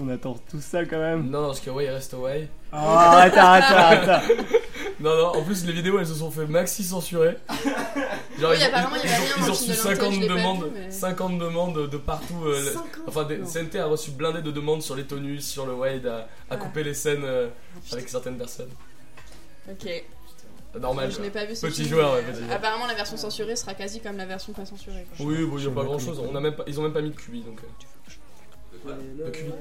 qu'on 0.00 0.08
attend 0.10 0.36
tout 0.50 0.60
ça 0.60 0.84
quand 0.84 0.98
même. 0.98 1.28
Non, 1.30 1.40
non, 1.42 1.46
parce 1.48 1.60
que 1.60 1.70
ouais, 1.70 1.84
il 1.84 1.90
reste 1.90 2.14
away. 2.14 2.48
Oh, 2.72 2.76
arrête, 2.76 3.36
arrête, 3.36 3.64
arrête, 3.64 4.08
arrête. 4.08 4.38
Non, 5.00 5.16
non, 5.16 5.26
en 5.38 5.42
plus, 5.42 5.64
les 5.66 5.72
vidéos 5.72 5.98
elles 5.98 6.06
se 6.06 6.14
sont 6.14 6.30
fait 6.30 6.46
maxi 6.46 6.84
censurer. 6.84 7.36
Genre, 8.38 8.50
Oui, 8.50 8.56
ils, 8.58 8.64
ont- 8.64 8.66
apparemment, 8.68 8.96
il 8.96 9.02
y 9.02 9.06
ils 9.06 9.14
avait 9.14 9.22
ont- 9.22 9.24
rien 9.24 9.34
ils 9.36 9.40
dans 9.40 9.42
ont 9.42 9.46
le 9.46 9.50
reçu 9.52 9.64
film 9.64 9.76
de 9.76 9.82
l'antenne, 9.82 9.96
50 9.96 10.12
je 10.14 10.20
l'ai 10.20 10.26
pas 10.28 10.34
demandes, 10.34 10.64
vu, 10.64 10.70
mais- 10.74 10.90
50 10.90 11.38
demandes 11.38 11.88
de 11.90 11.96
partout. 11.96 12.44
euh, 12.44 12.58
le- 12.60 12.70
50 12.72 12.86
Enfin, 13.06 13.24
des, 13.24 13.38
Non. 13.38 13.46
CNT 13.46 13.78
a 13.78 13.86
reçu 13.86 14.10
blindé 14.12 14.42
de 14.42 14.50
demandes 14.50 14.82
sur 14.82 14.94
les 14.96 15.04
tonus, 15.04 15.44
sur 15.46 15.66
le 15.66 15.74
wide, 15.74 16.06
à, 16.06 16.16
à 16.18 16.26
Ah. 16.50 16.56
couper 16.56 16.82
les 16.84 16.94
scènes 16.94 17.24
euh, 17.24 17.48
avec 17.92 18.08
certaines 18.08 18.36
personnes. 18.38 18.70
Ok. 19.70 20.04
Normal. 20.80 21.10
je 21.10 21.16
quoi. 21.16 21.24
n'ai 21.24 21.30
pas 21.32 21.44
vu 21.46 21.56
ce 21.56 21.66
Petit 21.66 21.82
film, 21.82 21.94
joueur, 21.96 22.12
mais, 22.14 22.18
ouais, 22.20 22.22
petit 22.32 22.38
euh, 22.42 22.44
joueur. 22.44 22.56
Apparemment, 22.56 22.86
la 22.86 22.94
version 22.94 23.16
censurée 23.16 23.56
sera 23.56 23.74
quasi 23.74 24.00
comme 24.00 24.16
la 24.16 24.26
version 24.26 24.52
pas 24.52 24.64
censurée. 24.64 25.04
quoi. 25.16 25.26
Oui, 25.26 25.44
bon, 25.44 25.58
il 25.58 25.66
n'y 25.66 25.72
a 25.72 25.74
pas 25.74 25.82
grand 25.84 25.98
chose. 25.98 26.16
comment 26.18 26.30
On 26.32 26.36
a 26.36 26.40
même 26.40 26.54
pas, 26.54 26.62
ils 26.68 26.78
ont 26.78 26.82
même 26.84 26.92
pas 26.92 27.02
mis 27.02 27.10
de 27.10 27.16
cubi 27.16 27.40
donc. 27.40 27.58
euh. 27.64 27.66
Le 28.86 29.30
cubi. 29.30 29.52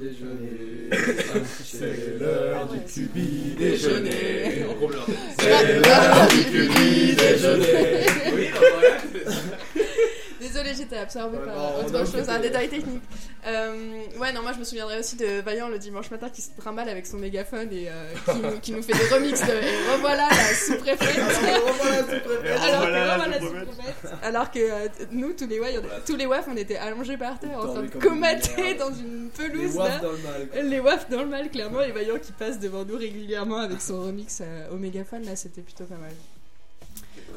déjeuner. 0.00 0.90
C'est 1.64 2.18
l'heure 2.18 2.68
du 2.68 2.80
cubi 2.80 3.54
déjeuner. 3.56 4.64
En 4.68 4.74
gros, 4.74 4.90
là. 4.90 4.98
C'est 5.38 5.78
l'heure 5.78 6.28
du 6.28 6.44
cubi 6.44 7.14
déjeuner. 7.14 8.06
Oui, 8.34 8.48
voilà. 8.58 8.96
Désolée, 10.56 10.74
j'étais 10.74 10.96
absorbée 10.96 11.36
Ouais, 11.36 11.44
par 11.44 11.54
non, 11.54 11.78
autre 12.00 12.10
chose, 12.10 12.28
un 12.30 12.38
détail 12.38 12.68
technique. 12.68 13.02
Euh, 13.46 14.00
ouais, 14.18 14.32
non, 14.32 14.40
moi 14.42 14.52
je 14.54 14.58
me 14.58 14.64
souviendrai 14.64 14.98
aussi 14.98 15.16
de 15.16 15.40
Vaillant 15.42 15.68
le 15.68 15.78
dimanche 15.78 16.10
matin 16.10 16.30
qui 16.30 16.40
se 16.40 16.48
trimballe 16.56 16.88
avec 16.88 17.06
son 17.06 17.18
mégaphone 17.18 17.68
et 17.72 17.88
euh, 17.88 18.12
qui, 18.24 18.38
nous, 18.38 18.60
qui 18.60 18.72
nous 18.72 18.82
fait 18.82 18.94
des 18.94 19.14
remixes 19.14 19.42
de 19.42 19.52
Et 19.52 19.92
revoilà 19.92 20.28
la 20.30 20.54
sous-préfète. 20.54 21.18
Alors 21.18 21.68
que, 21.76 22.86
Revoilà 22.86 23.04
la 23.04 23.14
revoilà 23.14 23.28
la 23.28 23.40
sous-préfète. 23.40 23.68
sous-préfète. 23.68 24.18
Alors 24.24 24.50
que 24.50 24.58
euh, 24.58 24.88
nous, 25.12 25.32
tous 25.34 25.46
les, 25.46 25.60
ouais, 25.60 25.74
tous 26.06 26.16
les 26.16 26.26
wafs, 26.26 26.46
on 26.50 26.56
était 26.56 26.76
allongés 26.76 27.18
par 27.18 27.38
terre 27.38 27.58
en 27.58 27.68
train 27.68 27.82
de 27.82 27.88
comater 27.88 28.74
dans 28.74 28.92
une 28.94 29.28
Les 29.38 29.48
pelouse 29.48 29.76
wafs 29.76 29.88
là. 29.88 29.98
dans 30.00 30.12
le 30.12 30.18
mal. 30.18 30.68
Les 30.70 30.80
wafs 30.80 31.10
dans 31.10 31.20
le 31.22 31.28
mal, 31.28 31.50
clairement, 31.50 31.82
et 31.82 31.92
Vaillant 31.92 32.18
qui 32.18 32.32
passe 32.32 32.58
devant 32.58 32.84
nous 32.84 32.96
régulièrement 32.96 33.58
avec 33.58 33.80
son 33.82 34.02
remix 34.02 34.40
euh, 34.40 34.70
au 34.72 34.76
mégaphone, 34.76 35.24
là 35.24 35.36
c'était 35.36 35.60
plutôt 35.60 35.84
pas 35.84 35.96
mal. 35.96 36.12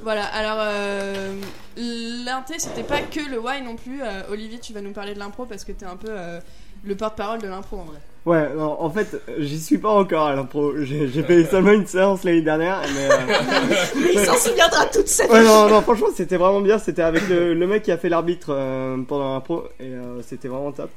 Voilà, 0.03 0.25
alors 0.25 0.57
euh, 0.61 1.33
l'inté 1.77 2.55
c'était 2.57 2.83
pas 2.83 3.01
que 3.01 3.29
le 3.29 3.39
why 3.39 3.61
non 3.61 3.75
plus. 3.75 4.01
Euh, 4.01 4.23
Olivier, 4.31 4.59
tu 4.59 4.73
vas 4.73 4.81
nous 4.81 4.91
parler 4.93 5.13
de 5.13 5.19
l'impro 5.19 5.45
parce 5.45 5.63
que 5.63 5.71
t'es 5.71 5.85
un 5.85 5.95
peu 5.95 6.09
euh, 6.09 6.39
le 6.83 6.95
porte-parole 6.95 7.39
de 7.39 7.47
l'impro 7.47 7.77
en 7.77 7.83
vrai. 7.85 7.99
Ouais, 8.25 8.53
non, 8.53 8.81
en 8.81 8.89
fait, 8.89 9.21
j'y 9.37 9.59
suis 9.59 9.77
pas 9.77 9.89
encore 9.89 10.27
à 10.27 10.35
l'impro. 10.35 10.73
J'ai 10.83 11.07
j'ai 11.07 11.23
fait 11.23 11.45
seulement 11.45 11.71
une 11.71 11.87
séance 11.87 12.23
l'année 12.23 12.41
dernière. 12.41 12.81
Mais, 12.93 13.09
euh, 13.09 14.11
Il 14.13 14.19
s'en 14.19 14.35
souviendra 14.35 14.85
toute 14.87 15.07
cette 15.07 15.31
Ouais, 15.31 15.43
non, 15.43 15.69
non, 15.69 15.81
franchement, 15.81 16.07
c'était 16.13 16.37
vraiment 16.37 16.61
bien. 16.61 16.77
C'était 16.77 17.01
avec 17.01 17.27
le, 17.29 17.53
le 17.53 17.67
mec 17.67 17.83
qui 17.83 17.91
a 17.91 17.97
fait 17.97 18.09
l'arbitre 18.09 18.49
euh, 18.49 18.97
pendant 19.07 19.33
l'impro. 19.33 19.63
Et 19.79 19.85
euh, 19.85 20.21
c'était 20.21 20.47
vraiment 20.49 20.71
top. 20.71 20.91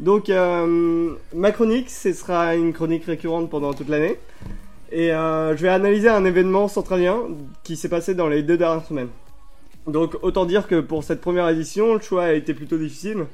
Donc, 0.00 0.28
euh, 0.28 1.14
ma 1.34 1.52
chronique, 1.52 1.88
ce 1.88 2.12
sera 2.12 2.54
une 2.54 2.72
chronique 2.72 3.04
récurrente 3.06 3.48
pendant 3.48 3.72
toute 3.72 3.88
l'année. 3.88 4.18
Et 4.92 5.12
euh, 5.12 5.56
je 5.56 5.62
vais 5.62 5.68
analyser 5.68 6.08
un 6.08 6.24
événement 6.24 6.68
centralien 6.68 7.22
qui 7.64 7.76
s'est 7.76 7.88
passé 7.88 8.14
dans 8.14 8.28
les 8.28 8.42
deux 8.42 8.56
dernières 8.56 8.84
semaines. 8.84 9.08
Donc, 9.86 10.16
autant 10.22 10.46
dire 10.46 10.66
que 10.66 10.80
pour 10.80 11.04
cette 11.04 11.20
première 11.20 11.48
édition, 11.48 11.94
le 11.94 12.00
choix 12.00 12.24
a 12.24 12.32
été 12.32 12.54
plutôt 12.54 12.78
difficile. 12.78 13.26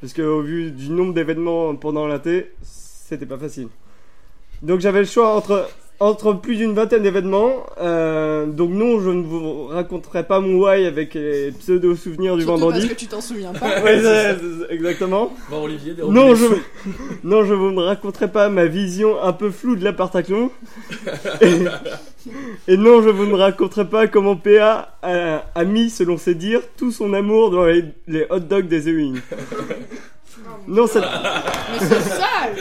Parce 0.00 0.14
qu'au 0.14 0.40
vu 0.40 0.70
du 0.70 0.90
nombre 0.90 1.12
d'événements 1.12 1.74
pendant 1.76 2.06
l'inté, 2.06 2.52
c'était 2.62 3.26
pas 3.26 3.38
facile. 3.38 3.68
Donc, 4.62 4.80
j'avais 4.80 5.00
le 5.00 5.06
choix 5.06 5.34
entre 5.36 5.68
entre 6.00 6.32
plus 6.32 6.56
d'une 6.56 6.74
vingtaine 6.74 7.02
d'événements. 7.02 7.66
Euh, 7.80 8.46
donc 8.46 8.70
non, 8.70 9.00
je 9.00 9.10
ne 9.10 9.22
vous 9.22 9.66
raconterai 9.66 10.24
pas 10.24 10.40
mon 10.40 10.58
why 10.58 10.86
avec 10.86 11.12
les 11.14 11.52
pseudo 11.52 11.94
souvenirs 11.94 12.36
du 12.36 12.42
Surtout 12.42 12.58
vendredi. 12.58 12.80
parce 12.80 12.92
que 12.94 12.98
tu 12.98 13.06
t'en 13.06 13.20
souviens 13.20 13.52
pas. 13.52 13.80
Ouais, 13.84 14.02
exactement. 14.70 15.32
Bon, 15.50 15.64
Olivier, 15.64 15.92
des 15.94 16.02
Non, 16.02 16.34
je 16.34 16.46
non, 17.22 17.44
je 17.44 17.52
vous 17.54 17.70
ne 17.70 17.80
raconterai 17.82 18.28
pas 18.32 18.48
ma 18.48 18.64
vision 18.66 19.22
un 19.22 19.32
peu 19.34 19.50
floue 19.50 19.76
de 19.76 19.84
la 19.84 19.92
Partaclon. 19.92 20.50
Et, 21.40 22.72
et 22.72 22.76
non, 22.76 23.02
je 23.02 23.08
vous 23.08 23.24
ne 23.26 23.34
raconterai 23.34 23.86
pas 23.88 24.06
comment 24.06 24.36
PA 24.36 24.96
a, 25.02 25.44
a 25.54 25.64
mis, 25.64 25.88
selon 25.88 26.18
ses 26.18 26.34
dires, 26.34 26.60
tout 26.76 26.92
son 26.92 27.14
amour 27.14 27.50
dans 27.50 27.64
les, 27.64 27.84
les 28.08 28.26
hot 28.30 28.40
dogs 28.40 28.68
des 28.68 28.88
Ewing. 28.90 29.20
Non, 30.68 30.86
cette, 30.86 31.02
Mais 31.72 31.78
c'est 31.86 32.00
sale 32.00 32.54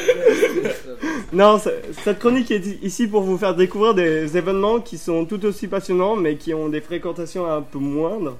Non, 1.34 1.60
ce- 1.60 1.70
cette 2.04 2.20
chronique 2.20 2.50
est 2.52 2.66
ici 2.84 3.08
pour 3.08 3.22
vous 3.22 3.38
faire 3.38 3.56
découvrir 3.56 3.94
des 3.94 4.38
événements 4.38 4.80
qui 4.80 4.98
sont 4.98 5.26
tout 5.26 5.44
aussi 5.46 5.68
passionnants 5.68 6.16
mais 6.16 6.36
qui 6.36 6.54
ont 6.54 6.70
des 6.70 6.82
fréquentations 6.82 7.50
un 7.52 7.62
peu 7.62 7.78
moindres. 7.80 8.38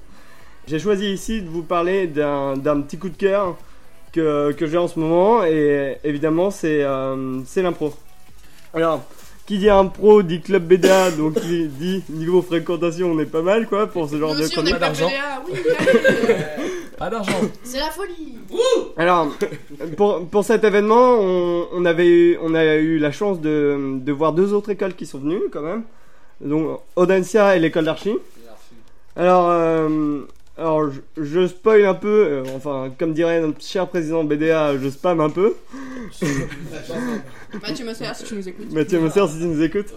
J'ai 0.66 0.78
choisi 0.78 1.12
ici 1.12 1.42
de 1.42 1.48
vous 1.48 1.62
parler 1.62 2.06
d'un 2.06 2.80
petit 2.82 2.98
coup 2.98 3.08
de 3.08 3.16
cœur 3.16 3.56
que, 4.12 4.52
que 4.52 4.66
j'ai 4.66 4.76
en 4.78 4.88
ce 4.88 4.98
moment 4.98 5.44
et 5.44 5.96
évidemment 6.04 6.50
c'est 6.50 6.82
euh, 6.82 7.40
c'est 7.46 7.62
l'impro. 7.62 7.92
Alors, 8.74 9.02
qui 9.46 9.58
dit 9.58 9.68
impro 9.70 10.22
dit 10.22 10.40
club 10.40 10.64
BDA 10.64 11.10
donc 11.12 11.34
qui 11.40 11.66
dit 11.66 12.04
niveau 12.08 12.40
fréquentation 12.42 13.10
on 13.12 13.18
est 13.18 13.24
pas 13.26 13.42
mal 13.42 13.66
quoi 13.68 13.86
pour 13.88 14.08
ce 14.08 14.16
genre 14.18 14.32
Nous 14.34 14.40
de 14.40 14.44
aussi 14.44 14.58
on 14.58 14.66
est 14.66 14.70
chronique. 14.70 14.74
pas 14.74 14.78
d'argent. 14.80 15.08
PDA, 15.08 15.42
oui. 15.48 16.64
Pas 17.00 17.08
d'argent. 17.08 17.32
C'est 17.62 17.78
la 17.78 17.90
folie 17.90 18.36
Alors, 18.98 19.28
pour, 19.96 20.26
pour 20.26 20.44
cet 20.44 20.64
événement, 20.64 21.16
on, 21.18 21.66
on 21.72 21.84
avait 21.86 22.06
eu, 22.06 22.38
on 22.42 22.54
a 22.54 22.74
eu 22.74 22.98
la 22.98 23.10
chance 23.10 23.40
de, 23.40 23.98
de 23.98 24.12
voir 24.12 24.34
deux 24.34 24.52
autres 24.52 24.68
écoles 24.68 24.94
qui 24.94 25.06
sont 25.06 25.18
venues 25.18 25.44
quand 25.50 25.62
même. 25.62 25.84
Donc, 26.42 26.78
Audencia 26.96 27.56
et 27.56 27.58
l'école 27.58 27.86
d'archi. 27.86 28.18
Alors, 29.16 29.48
euh, 29.48 30.20
alors 30.60 30.90
je, 30.90 31.00
je 31.24 31.46
spoil 31.48 31.84
un 31.86 31.94
peu, 31.94 32.08
euh, 32.28 32.44
enfin 32.54 32.92
comme 32.98 33.12
dirait 33.14 33.40
notre 33.40 33.60
cher 33.64 33.88
président 33.88 34.22
BDA, 34.22 34.76
je 34.78 34.88
spam 34.90 35.20
un 35.20 35.30
peu. 35.30 35.54
Mathieu 37.62 37.84
Mosser, 37.84 38.04
si 38.14 38.24
tu 38.24 38.34
nous 38.34 38.48
écoutes. 38.48 38.72
Mathieu 38.72 39.00
Mosser 39.00 39.26
si 39.28 39.38
tu 39.38 39.46
nous 39.46 39.62
écoutes. 39.62 39.92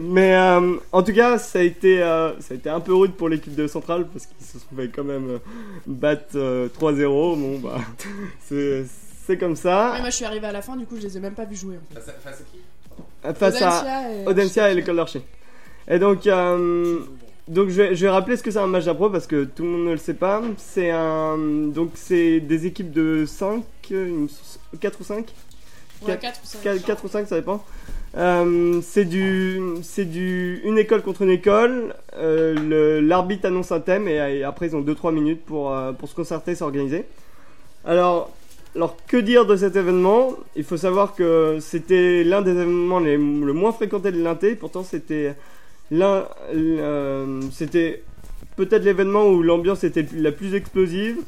Mais 0.00 0.34
euh, 0.34 0.76
en 0.92 1.02
tout 1.02 1.12
cas, 1.12 1.38
ça 1.38 1.58
a 1.58 1.62
été, 1.62 2.02
euh, 2.02 2.32
ça 2.40 2.54
a 2.54 2.56
été 2.56 2.70
un 2.70 2.80
peu 2.80 2.94
rude 2.94 3.12
pour 3.12 3.28
l'équipe 3.28 3.54
de 3.54 3.66
Centrale 3.66 4.06
parce 4.12 4.26
qu'ils 4.26 4.46
se 4.46 4.58
trouvaient 4.64 4.88
quand 4.88 5.04
même 5.04 5.38
battre 5.86 6.36
euh, 6.36 6.68
3-0. 6.80 7.02
Bon 7.08 7.58
bah, 7.58 7.78
c'est 8.48 8.84
c'est 9.26 9.36
comme 9.38 9.56
ça. 9.56 9.96
moi 10.00 10.10
je 10.10 10.16
suis 10.16 10.24
arrivé 10.24 10.46
à 10.46 10.52
la 10.52 10.62
fin, 10.62 10.76
du 10.76 10.84
coup 10.86 10.96
je 10.96 11.02
les 11.02 11.16
ai 11.16 11.20
même 11.20 11.34
pas 11.34 11.44
vus 11.44 11.56
jouer. 11.56 11.76
En 11.76 11.94
fait. 11.94 12.00
Face 12.22 12.40
à 12.40 12.44
qui? 12.44 12.58
Face 13.38 13.62
à 13.62 13.68
Audencia 13.68 14.12
et- 14.22 14.26
Audencia 14.26 14.70
et 14.70 14.74
l'école 14.74 14.96
d'archi. 14.96 15.20
Et 15.88 15.98
donc, 15.98 16.26
euh, 16.26 16.98
donc 17.48 17.68
je, 17.68 17.74
vais, 17.74 17.94
je 17.94 18.04
vais 18.06 18.10
rappeler 18.10 18.36
ce 18.36 18.42
que 18.42 18.50
c'est 18.50 18.58
un 18.58 18.66
match 18.66 18.84
d'impro 18.84 19.10
parce 19.10 19.26
que 19.26 19.44
tout 19.44 19.62
le 19.64 19.68
monde 19.68 19.86
ne 19.86 19.90
le 19.92 19.96
sait 19.96 20.14
pas. 20.14 20.42
C'est 20.58 20.90
un, 20.90 21.36
donc 21.38 21.92
c'est 21.94 22.40
des 22.40 22.66
équipes 22.66 22.92
de 22.92 23.24
5, 23.26 23.64
4 24.80 25.00
ou 25.00 25.04
5 25.04 25.26
Ouais, 26.06 26.18
4 26.18 26.40
ou 26.42 26.46
5. 26.46 26.82
4, 26.84 27.04
ou 27.04 27.08
5, 27.08 27.28
ça 27.28 27.36
dépend. 27.36 27.64
Euh, 28.16 28.80
c'est 28.82 29.04
du, 29.04 29.60
c'est 29.82 30.04
du, 30.04 30.60
une 30.64 30.78
école 30.78 31.02
contre 31.02 31.22
une 31.22 31.30
école. 31.30 31.94
Euh, 32.16 33.00
L'arbitre 33.00 33.46
annonce 33.46 33.72
un 33.72 33.80
thème 33.80 34.08
et, 34.08 34.14
et 34.16 34.44
après 34.44 34.66
ils 34.66 34.76
ont 34.76 34.82
2-3 34.82 35.12
minutes 35.12 35.44
pour, 35.44 35.72
euh, 35.72 35.92
pour 35.92 36.08
se 36.08 36.14
concerter, 36.14 36.54
s'organiser. 36.54 37.04
Alors, 37.84 38.30
alors, 38.74 38.96
que 39.06 39.16
dire 39.18 39.44
de 39.44 39.54
cet 39.56 39.76
événement? 39.76 40.32
Il 40.56 40.64
faut 40.64 40.76
savoir 40.76 41.14
que 41.14 41.58
c'était 41.60 42.24
l'un 42.24 42.40
des 42.42 42.52
événements 42.52 43.00
les, 43.00 43.16
le 43.16 43.52
moins 43.52 43.72
fréquentés 43.72 44.12
de 44.12 44.22
l'Inté. 44.22 44.54
Pourtant, 44.54 44.82
c'était 44.82 45.34
l'un, 45.92 46.26
euh, 46.54 47.40
c'était 47.52 48.02
peut-être 48.56 48.84
l'événement 48.84 49.26
où 49.28 49.42
l'ambiance 49.42 49.84
était 49.84 50.06
la 50.16 50.32
plus 50.32 50.54
explosive. 50.54 51.18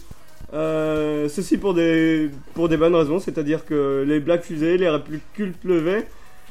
Euh, 0.52 1.28
ceci 1.28 1.59
pour 1.59 1.75
des, 1.75 2.30
pour 2.54 2.68
des 2.68 2.76
bonnes 2.76 2.94
raisons, 2.94 3.18
c'est-à-dire 3.18 3.64
que 3.64 4.04
les 4.06 4.21
blagues 4.21 4.42
fusaient, 4.42 4.76
les 4.76 4.88
répliques 4.88 5.23
pleuvaient, 5.61 6.06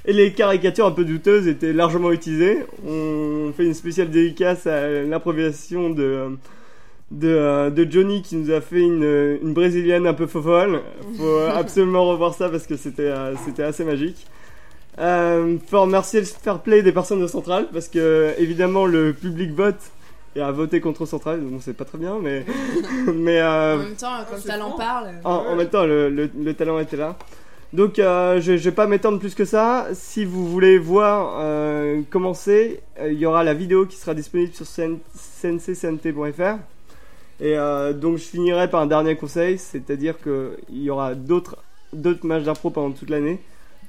et 0.06 0.14
les 0.14 0.34
caricatures 0.34 0.86
un 0.86 0.92
peu 0.92 1.06
douteuses 1.06 1.48
étaient 1.48 1.74
largement 1.74 2.12
utilisées. 2.12 2.60
On 2.88 3.52
fait 3.56 3.66
une 3.66 3.74
spéciale 3.74 4.10
dédicace 4.10 4.68
à 4.68 4.90
l'improvisation 5.04 5.90
de, 5.90 6.38
de, 7.12 7.70
de 7.70 7.92
Johnny 7.92 8.22
qui 8.22 8.36
nous 8.36 8.52
a 8.52 8.60
fait 8.62 8.82
une, 8.82 9.40
une 9.42 9.54
brésilienne 9.54 10.06
un 10.06 10.14
peu 10.14 10.28
fofolle. 10.28 10.82
Faut 11.18 11.38
absolument 11.56 12.06
revoir 12.06 12.34
ça 12.34 12.50
parce 12.50 12.68
que 12.68 12.76
c'était 12.76 13.04
euh, 13.04 13.36
c'était 13.46 13.64
assez 13.64 13.86
magique. 13.86 14.28
Euh, 15.00 15.58
faut 15.68 15.82
remercier 15.82 16.20
le 16.20 16.26
fair 16.26 16.60
play 16.60 16.84
des 16.84 16.92
personnes 16.92 17.20
de 17.22 17.28
Centrale 17.28 17.68
parce 17.74 17.88
que 17.88 18.34
évidemment 18.38 18.86
le 18.86 19.12
public 19.14 19.52
vote 19.52 19.80
et 20.36 20.42
a 20.42 20.52
voté 20.52 20.82
contre 20.82 21.06
Centrale, 21.08 21.42
donc 21.44 21.62
c'est 21.64 21.74
pas 21.76 21.86
très 21.86 21.98
bien, 21.98 22.20
mais 22.22 22.46
mais 23.14 23.40
euh, 23.42 23.76
En 23.76 23.78
même 23.80 23.96
temps, 23.96 24.18
quand 24.30 24.36
le 24.36 24.42
talent 24.44 24.72
parle. 24.78 25.08
en, 25.24 25.32
en 25.32 25.56
même 25.56 25.70
temps, 25.70 25.86
le, 25.86 26.10
le- 26.10 26.30
le 26.40 26.54
talent 26.54 26.78
était 26.80 26.98
là. 26.98 27.18
Donc, 27.72 27.98
euh, 27.98 28.40
je, 28.40 28.56
je 28.58 28.64
vais 28.70 28.76
pas 28.76 28.86
m'étendre 28.86 29.18
plus 29.18 29.34
que 29.34 29.46
ça. 29.46 29.88
Si 29.94 30.26
vous 30.26 30.48
voulez 30.48 30.78
voir 30.78 31.40
euh, 31.40 32.02
euh, 32.16 32.76
il 33.12 33.18
y 33.18 33.26
aura 33.26 33.44
la 33.44 33.56
vidéo 33.56 33.88
qui 33.88 33.98
sera 33.98 34.14
disponible 34.14 34.54
sur 34.54 34.66
cn- 34.66 35.00
cnccnt.fr. 35.42 36.58
Et 37.42 37.56
donc, 37.96 38.18
je 38.18 38.24
finirai 38.24 38.70
par 38.70 38.82
un 38.82 38.86
dernier 38.88 39.16
conseil, 39.16 39.58
c'est-à-dire 39.58 40.16
qu'il 40.22 40.82
y 40.84 40.90
aura 40.92 41.16
d'autres 41.16 41.58
d'autres 41.92 42.26
matchs 42.26 42.44
d'impro 42.44 42.70
pendant 42.70 42.92
toute 42.92 43.10
l'année. 43.10 43.40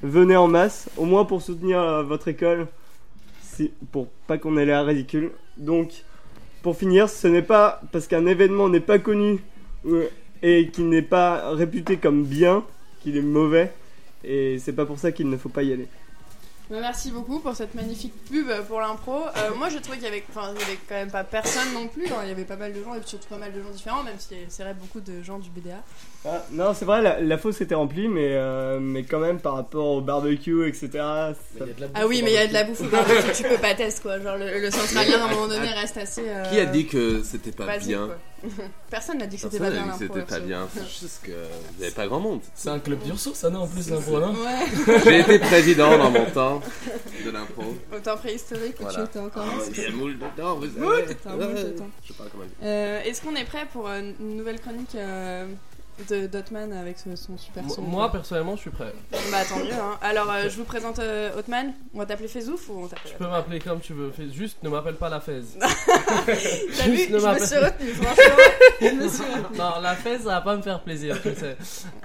Venez 0.05 0.37
en 0.37 0.49
masse, 0.49 0.91
au 0.99 1.07
moins 1.07 1.25
pour 1.25 1.41
soutenir 1.41 1.81
euh, 1.81 2.03
votre 2.03 2.29
école, 2.29 2.67
pour 3.91 4.09
pas 4.27 4.37
qu'on 4.37 4.59
ait 4.59 4.67
l'air 4.67 4.85
ridicule. 4.85 5.31
Donc, 5.57 6.05
pour 6.61 6.77
finir, 6.77 7.09
ce 7.09 7.27
n'est 7.27 7.41
pas 7.41 7.81
parce 7.91 8.07
qu'un 8.07 8.27
événement 8.27 8.69
n'est 8.69 8.81
pas 8.81 8.99
connu 8.99 9.43
euh, 9.87 10.11
et 10.43 10.69
qu'il 10.69 10.91
n'est 10.91 11.01
pas 11.01 11.55
réputé 11.55 11.97
comme 11.97 12.25
bien, 12.25 12.65
qu'il 13.01 13.17
est 13.17 13.23
mauvais. 13.23 13.73
Et 14.25 14.59
c'est 14.59 14.75
pas 14.75 14.85
pour 14.85 14.99
ça 14.99 15.11
qu'il 15.11 15.31
ne 15.31 15.39
faut 15.39 15.49
pas 15.49 15.63
y 15.63 15.73
aller. 15.73 15.89
Bah, 16.69 16.77
merci 16.83 17.11
beaucoup 17.11 17.41
pour 17.41 17.57
cette 17.57 17.75
magnifique 17.75 18.13
pub 18.29 18.51
pour 18.69 18.81
l'impro. 18.83 19.23
Euh, 19.39 19.55
moi, 19.57 19.71
je 19.71 19.79
trouvais 19.79 19.97
qu'il 19.97 20.05
y 20.05 20.09
avait, 20.09 20.19
y 20.19 20.39
avait 20.39 20.79
quand 20.87 20.97
même 20.97 21.11
pas 21.11 21.25
personne 21.25 21.73
non 21.73 21.89
plus. 21.89 22.09
hein. 22.09 22.21
Il 22.25 22.29
y 22.29 22.33
avait 22.33 22.45
pas 22.45 22.57
mal 22.57 22.75
de 22.75 22.85
gens 22.85 22.95
et 22.95 23.01
surtout 23.07 23.29
pas 23.29 23.39
mal 23.39 23.55
de 23.55 23.63
gens 23.63 23.71
différents, 23.71 24.03
même 24.03 24.19
si 24.19 24.35
c'est 24.49 24.65
vrai 24.65 24.75
beaucoup 24.75 25.01
de 25.01 25.23
gens 25.23 25.39
du 25.39 25.49
BDA. 25.49 25.83
Ah, 26.27 26.43
non, 26.53 26.73
c'est 26.73 26.87
vrai, 26.87 27.03
la, 27.03 27.21
la 27.21 27.37
fosse 27.37 27.61
était 27.61 27.75
remplie, 27.75 28.09
mais, 28.09 28.29
euh, 28.33 28.79
mais 28.81 29.03
quand 29.03 29.19
même 29.19 29.39
par 29.41 29.55
rapport 29.57 29.87
au 29.89 30.01
barbecue, 30.01 30.67
etc. 30.67 30.89
ça- 30.93 31.35
Ah 31.95 32.07
oui, 32.07 32.23
mais 32.25 32.31
il 32.31 32.35
y 32.35 32.39
a 32.39 32.47
de 32.47 32.53
la 32.55 32.65
bouffe 32.65 32.81
au 32.81 32.85
barbecue, 32.89 33.33
tu 33.35 33.43
peux 33.43 33.59
pas 33.59 33.75
tester 33.75 34.01
quoi. 34.03 34.19
Genre 34.21 34.39
le, 34.39 34.59
le 34.61 34.71
centralien 34.71 35.21
à 35.21 35.25
un 35.27 35.29
moment 35.29 35.49
donné 35.49 35.69
reste 35.69 35.99
assez. 35.99 36.23
euh, 36.27 36.45
Qui 36.51 36.61
a 36.61 36.65
dit 36.67 36.87
que 36.87 37.23
c'était 37.23 37.53
pas 37.53 37.67
basique, 37.67 37.89
bien 37.89 38.07
quoi. 38.07 38.17
Personne 38.91 39.19
n'a 39.19 39.27
dit 39.27 39.37
que 39.37 39.43
c'était 39.43 39.59
Personne 39.59 39.75
pas 39.75 39.81
n'a 39.81 39.85
bien 39.87 39.93
dit 39.93 39.99
que 39.99 40.05
l'impro. 40.05 40.21
c'était 40.21 40.41
pas 40.41 40.47
bien. 40.47 40.69
C'est 40.75 40.89
juste 41.01 41.21
que 41.25 41.31
il 41.79 41.83
y 41.83 41.85
avait 41.87 41.95
pas 41.95 42.07
grand 42.07 42.21
monde. 42.21 42.41
C'est 42.55 42.69
un 42.71 42.79
club 42.79 43.01
d'urso, 43.03 43.33
ça, 43.35 43.51
non 43.51 43.61
En 43.63 43.67
plus, 43.67 43.91
l'impro, 43.91 44.19
non 44.21 44.33
Ouais, 44.33 45.01
J'ai 45.05 45.21
été 45.21 45.39
président 45.41 45.99
dans 45.99 46.11
mon 46.11 46.25
temps 46.27 46.61
de 47.25 47.31
l'impro. 47.31 47.63
au 47.95 47.99
temps 48.01 48.17
préhistorique 48.17 48.77
où 48.81 48.85
Voilà. 48.85 48.99
tu 48.99 49.05
étais 49.05 49.19
encore. 49.19 49.45
Ah, 49.47 49.63
Il 49.77 49.83
y 49.83 49.87
a 49.87 49.91
moule 49.91 50.17
dedans, 50.19 50.55
vous 50.57 50.67
t'as 50.69 50.83
un 50.83 50.87
Ouais. 50.87 51.03
dedans. 51.65 51.87
Je 52.03 52.09
sais 52.09 52.15
pas 52.15 52.25
comment 52.33 52.45
dire. 52.45 52.53
Euh, 52.63 53.03
Est-ce 53.03 53.21
qu'on 53.23 53.35
est 53.37 53.45
prêt 53.45 53.67
pour 53.73 53.89
euh, 53.89 54.01
une 54.21 54.37
nouvelle 54.39 54.61
chronique 54.61 54.95
euh, 54.95 55.47
de 56.11 56.27
Dotman 56.27 56.73
avec 56.73 56.97
son 56.99 57.15
super 57.39 57.63
son 57.71 57.83
Moi, 57.83 58.11
personnellement, 58.11 58.57
je 58.57 58.63
suis 58.63 58.71
prêt. 58.71 58.93
Bah 59.31 59.39
tant 59.49 59.59
mieux. 59.59 59.73
Hein. 59.73 59.99
Alors 60.03 60.31
euh, 60.31 60.49
je 60.49 60.57
vous 60.57 60.65
présente 60.65 60.99
euh, 60.99 61.31
Hotman. 61.39 61.73
On 61.95 61.99
va 61.99 62.07
t'appeler 62.07 62.29
Fezouf 62.29 62.69
ou 62.69 62.85
on 62.85 62.87
t'appelle 62.89 63.13
Tu 63.13 63.17
peux 63.17 63.27
m'appeler 63.29 63.59
comme 63.61 63.81
tu 63.81 63.93
veux. 63.93 64.11
Fais- 64.11 64.31
Juste, 64.33 64.59
ne 64.63 64.69
m'appelle 64.69 64.97
pas 64.97 65.09
la 65.09 65.21
fez. 65.21 65.41
T'as 65.61 66.33
vu 66.89 66.99
Je 66.99 67.13
ne 67.13 67.17
me 67.19 67.23
m'appelle- 67.23 67.47
suis 67.47 67.59
retenue, 67.59 67.91
franchement. 67.95 68.35
Je 68.81 68.87
me 68.89 69.09
suis 69.09 69.23
retenue. 69.23 69.59
Non, 69.59 69.81
la 69.83 69.95
fez, 69.95 70.19
ça 70.19 70.25
va 70.25 70.41
pas 70.41 70.57
me 70.57 70.63
faire 70.63 70.81
plaisir, 70.81 71.21
tu 71.23 71.35
sais. 71.35 71.57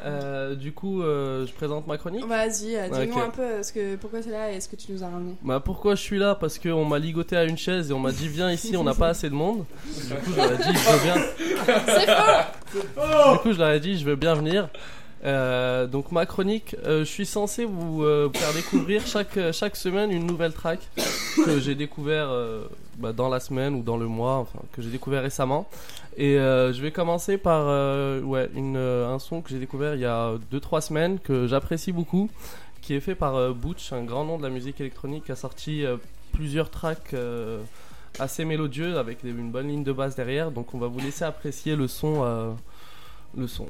Euh, 0.05 0.55
du 0.55 0.71
coup, 0.71 1.01
euh, 1.01 1.45
je 1.47 1.53
présente 1.53 1.87
ma 1.87 1.97
chronique. 1.97 2.25
Vas-y, 2.25 2.77
dis-nous 2.91 3.19
un 3.19 3.29
peu 3.29 3.63
ce 3.63 3.71
que, 3.73 3.95
pourquoi 3.95 4.21
t'es 4.21 4.29
là 4.31 4.51
et 4.51 4.61
ce 4.61 4.67
que 4.69 4.75
tu 4.75 4.91
nous 4.91 5.03
as 5.03 5.07
ramené. 5.09 5.33
Bah 5.41 5.59
pourquoi 5.63 5.95
je 5.95 6.01
suis 6.01 6.17
là? 6.19 6.35
Parce 6.35 6.59
qu'on 6.59 6.85
m'a 6.85 6.99
ligoté 6.99 7.35
à 7.37 7.43
une 7.43 7.57
chaise 7.57 7.89
et 7.89 7.93
on 7.93 7.99
m'a 7.99 8.11
dit 8.11 8.27
viens 8.27 8.51
ici, 8.51 8.75
on 8.77 8.83
n'a 8.83 8.93
pas 8.93 9.07
assez 9.09 9.29
de 9.29 9.35
monde. 9.35 9.65
Du 9.85 10.13
coup, 10.15 10.31
je 10.31 10.35
leur 10.35 10.51
ai 10.51 10.57
dit 10.57 10.63
je 10.79 11.03
bien. 11.03 11.15
C'est 11.87 12.07
faux 12.07 13.33
Du 13.33 13.39
coup, 13.39 13.51
je 13.53 13.57
leur 13.59 13.69
ai 13.71 13.78
dit 13.79 13.97
je 13.97 14.05
veux 14.05 14.15
bien 14.15 14.35
venir. 14.35 14.69
Euh, 15.25 15.85
donc 15.85 16.11
ma 16.11 16.25
chronique, 16.25 16.75
euh, 16.85 16.99
je 16.99 17.09
suis 17.09 17.25
censé 17.25 17.65
vous 17.65 18.03
euh, 18.03 18.29
faire 18.33 18.53
découvrir 18.53 19.05
chaque, 19.05 19.37
chaque 19.51 19.75
semaine 19.75 20.11
une 20.11 20.25
nouvelle 20.25 20.53
track 20.53 20.79
que 21.43 21.59
j'ai 21.59 21.75
découvert 21.75 22.29
bah, 22.97 23.11
dans 23.11 23.29
la 23.29 23.39
semaine 23.39 23.75
ou 23.75 23.81
dans 23.81 23.97
le 23.97 24.07
mois, 24.07 24.35
enfin 24.35 24.59
que 24.71 24.81
j'ai 24.81 24.89
découvert 24.89 25.21
récemment. 25.21 25.67
Et 26.17 26.35
je 26.35 26.81
vais 26.81 26.91
commencer 26.91 27.37
par 27.37 27.67
ouais, 28.23 28.49
un 28.55 29.19
son 29.19 29.41
que 29.41 29.49
j'ai 29.49 29.59
découvert 29.59 29.95
il 29.95 30.01
y 30.01 30.05
a 30.05 30.33
2-3 30.51 30.81
semaines 30.81 31.19
que 31.19 31.47
j'apprécie 31.47 31.91
beaucoup, 31.91 32.29
qui 32.81 32.93
est 32.93 32.99
fait 32.99 33.15
par 33.15 33.53
Butch, 33.53 33.93
un 33.93 34.03
grand 34.03 34.25
nom 34.25 34.37
de 34.37 34.43
la 34.43 34.49
musique 34.49 34.81
électronique, 34.81 35.25
qui 35.25 35.31
a 35.31 35.37
sorti 35.37 35.85
plusieurs 36.33 36.69
tracks 36.69 37.15
assez 38.19 38.43
mélodieux 38.43 38.97
avec 38.97 39.23
une 39.23 39.51
bonne 39.51 39.69
ligne 39.69 39.83
de 39.83 39.93
basse 39.93 40.15
derrière. 40.15 40.51
Donc 40.51 40.73
on 40.73 40.77
va 40.77 40.87
vous 40.87 40.99
laisser 40.99 41.23
apprécier 41.23 41.77
le 41.77 41.87
son. 41.87 42.57
Le 43.35 43.47
son. 43.47 43.67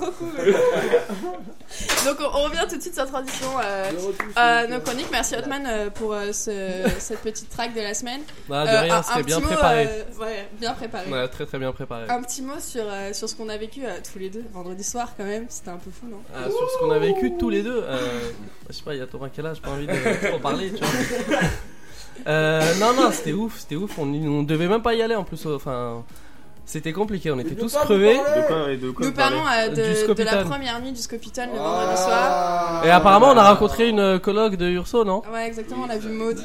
Trop 0.00 0.10
cool. 0.12 0.30
Donc 2.06 2.16
on, 2.20 2.38
on 2.38 2.42
revient 2.44 2.64
tout 2.68 2.76
de 2.76 2.80
suite 2.82 2.94
sans 2.94 3.06
transition 3.06 3.48
euh, 3.62 3.90
à 4.36 4.66
nos 4.66 4.80
chroniques. 4.80 5.08
Merci 5.12 5.36
Hotman 5.36 5.64
euh, 5.66 5.90
pour 5.90 6.12
euh, 6.14 6.32
ce- 6.32 6.88
cette 6.98 7.20
petite 7.20 7.48
track 7.50 7.74
de 7.74 7.80
la 7.80 7.94
semaine. 7.94 8.22
Bah, 8.48 8.64
de 8.64 8.68
Euh, 8.70 8.80
rien, 8.80 8.96
un- 8.96 9.02
c'était 9.02 9.22
bien 9.24 9.36
petit 9.36 9.42
mot, 9.46 9.52
préparé. 9.52 9.86
euh, 9.86 10.20
ouais, 10.24 10.48
bien 10.58 10.72
préparé. 10.74 11.10
Ouais, 11.10 11.28
très 11.28 11.46
très 11.46 11.58
bien 11.58 11.72
préparé. 11.72 12.04
Un 12.08 12.22
petit 12.22 12.42
mot 12.42 12.58
sur, 12.58 12.84
euh, 12.86 13.12
sur 13.12 13.28
ce 13.28 13.34
qu'on 13.34 13.48
a 13.48 13.56
vécu 13.56 13.84
euh, 13.84 13.90
tous 14.12 14.18
les 14.18 14.30
deux 14.30 14.44
vendredi 14.52 14.82
soir 14.84 15.12
quand 15.16 15.24
même. 15.24 15.46
C'était 15.48 15.70
un 15.70 15.76
peu 15.78 15.90
fou, 15.90 16.06
non? 16.08 16.20
Sur 16.50 16.70
ce 16.70 16.78
qu'on 16.78 16.90
a 16.90 16.98
vécu 16.98 17.32
tous 17.38 17.50
les 17.50 17.62
deux, 17.62 17.82
euh, 17.84 17.98
je 18.70 18.74
sais 18.76 18.82
pas, 18.82 18.94
il 18.94 18.98
y 19.00 19.02
a 19.02 19.06
Thomas 19.06 19.28
qui 19.28 19.40
est 19.40 19.42
là, 19.42 19.54
j'ai 19.54 19.60
pas 19.60 19.70
envie 19.70 19.86
de 19.86 20.28
trop 20.28 20.38
parler, 20.38 20.72
tu 20.72 20.82
vois. 20.82 21.38
Euh, 22.26 22.74
non, 22.80 22.94
non, 22.94 23.12
c'était 23.12 23.32
ouf, 23.32 23.60
c'était 23.60 23.76
ouf. 23.76 23.96
On, 23.96 24.02
on 24.12 24.42
devait 24.42 24.66
même 24.66 24.82
pas 24.82 24.92
y 24.94 25.02
aller 25.02 25.14
en 25.14 25.22
plus. 25.22 25.46
Enfin, 25.46 26.04
c'était 26.68 26.92
compliqué, 26.92 27.30
on 27.30 27.38
était 27.38 27.54
tous 27.54 27.74
crevés. 27.74 28.14
De 28.18 28.46
quoi, 28.46 28.70
et 28.70 28.76
de 28.76 28.90
quoi 28.90 29.06
Nous 29.06 29.12
parlons 29.12 29.42
euh, 29.46 29.68
de, 29.70 30.12
de 30.12 30.22
la 30.22 30.44
première 30.44 30.80
nuit 30.82 30.92
du 30.92 31.00
Scopital 31.00 31.48
le 31.50 31.58
vendredi 31.58 31.96
soir. 31.96 32.84
Et 32.84 32.90
apparemment, 32.90 33.28
on 33.30 33.36
a 33.38 33.48
rencontré 33.50 33.88
une 33.88 34.18
colloque 34.20 34.56
de 34.56 34.68
Urso, 34.68 35.02
non? 35.02 35.22
Ouais, 35.32 35.46
exactement, 35.46 35.86
on 35.86 35.90
a 35.90 35.96
vu 35.96 36.10
Maud. 36.10 36.38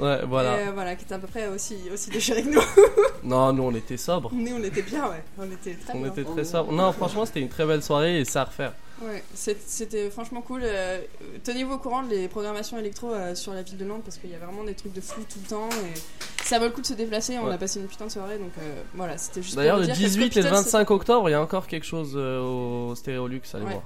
Ouais, 0.00 0.18
voilà. 0.28 0.60
Et, 0.60 0.66
euh, 0.66 0.70
voilà, 0.74 0.96
qui 0.96 1.04
était 1.04 1.14
à 1.14 1.18
peu 1.20 1.28
près 1.28 1.46
aussi, 1.46 1.76
aussi 1.94 2.10
déchirée 2.10 2.42
que 2.42 2.48
nous. 2.54 2.60
Non, 3.22 3.52
nous 3.52 3.62
on 3.62 3.74
était 3.74 3.96
sobres. 3.96 4.30
nous, 4.32 4.56
on 4.58 4.64
était 4.64 4.82
bien, 4.82 5.04
ouais. 5.04 5.22
On 5.38 5.44
était 5.44 5.74
très 5.74 5.94
On 5.94 6.00
bien. 6.00 6.10
était 6.10 6.24
très 6.24 6.44
sobres. 6.44 6.72
Non, 6.72 6.90
franchement, 6.92 7.24
c'était 7.24 7.40
une 7.40 7.48
très 7.48 7.64
belle 7.64 7.82
soirée 7.82 8.18
et 8.20 8.24
ça 8.24 8.42
à 8.42 8.44
refaire. 8.46 8.72
Ouais, 9.02 9.22
c'était 9.34 10.10
franchement 10.10 10.42
cool. 10.42 10.60
euh, 10.62 11.00
Tenez-vous 11.44 11.74
au 11.74 11.78
courant 11.78 12.02
des 12.02 12.28
programmations 12.28 12.76
électro 12.78 13.12
euh, 13.12 13.34
sur 13.34 13.54
la 13.54 13.62
ville 13.62 13.78
de 13.78 13.84
Nantes 13.84 14.02
parce 14.04 14.18
qu'il 14.18 14.30
y 14.30 14.34
a 14.34 14.38
vraiment 14.38 14.62
des 14.64 14.74
trucs 14.74 14.92
de 14.92 15.00
fou 15.00 15.20
tout 15.22 15.38
le 15.42 15.48
temps 15.48 15.68
et 15.70 16.44
ça 16.44 16.58
vaut 16.58 16.66
le 16.66 16.70
coup 16.70 16.82
de 16.82 16.86
se 16.86 16.92
déplacer. 16.94 17.38
On 17.38 17.46
Ouais. 17.46 17.54
a 17.54 17.58
passé 17.58 17.80
une 17.80 17.86
putain 17.86 18.06
de 18.06 18.10
soirée 18.10 18.36
donc 18.38 18.52
euh, 18.58 18.82
voilà, 18.94 19.16
c'était 19.16 19.40
juste 19.42 19.56
D'ailleurs, 19.56 19.76
le 19.76 19.82
vous 19.82 19.86
dire 19.86 19.94
que 19.96 20.00
18 20.00 20.20
et 20.22 20.24
le 20.26 20.30
Scopital, 20.32 20.52
25 20.52 20.90
octobre, 20.90 21.28
il 21.28 21.32
y 21.32 21.34
a 21.34 21.40
encore 21.40 21.66
quelque 21.66 21.86
chose 21.86 22.12
euh, 22.14 22.42
au 22.90 22.94
Stéréolux, 22.94 23.40
allez 23.54 23.64
Ouais. 23.64 23.70
voir. 23.72 23.82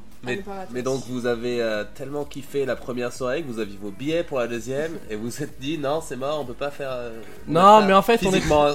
Mais, 0.72 0.82
donc 0.82 1.02
vous 1.08 1.26
avez 1.26 1.60
euh, 1.60 1.84
tellement 1.94 2.24
kiffé 2.24 2.64
la 2.64 2.76
première 2.76 3.12
soirée 3.12 3.42
que 3.42 3.48
vous 3.52 3.58
aviez 3.60 3.78
vos 3.80 3.90
billets 3.90 4.22
pour 4.24 4.38
la 4.38 4.46
deuxième 4.46 4.92
et 5.10 5.16
vous 5.16 5.24
vous 5.30 5.42
êtes 5.42 5.58
dit 5.60 5.78
non 5.78 6.00
c'est 6.06 6.16
mort 6.16 6.40
on 6.40 6.44
peut 6.44 6.52
pas 6.54 6.70
faire. 6.70 6.90
euh, 6.92 7.10
on 7.48 7.52
Non, 7.52 7.82
mais 7.86 7.92
en 7.92 8.02
fait, 8.02 8.20
on 8.24 8.30
est- 8.30 8.36
physiquement 8.36 8.66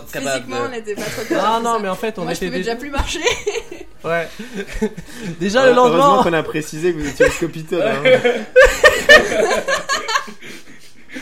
on 0.65 0.69
n'était 0.69 0.95
pas 0.95 1.01
trop 1.01 1.21
Non, 1.35 1.59
de 1.59 1.63
non, 1.63 1.73
ça. 1.75 1.79
mais 1.81 1.89
en 1.89 1.95
fait, 1.95 2.17
on 2.19 2.23
Moi, 2.23 2.33
était 2.33 2.49
déjà. 2.49 2.57
déjà 2.57 2.75
plus 2.75 2.89
marcher. 2.91 3.19
Ouais. 4.01 4.29
déjà 5.41 5.65
le 5.65 5.75
Heureusement 5.75 5.97
lendemain. 6.15 6.23
qu'on 6.23 6.31
a 6.33 6.41
précisé 6.43 6.93
que 6.93 6.99
vous 6.99 7.09
étiez 7.09 7.25
au 7.25 7.29
Scopitone. 7.31 7.81
hein. 7.81 8.19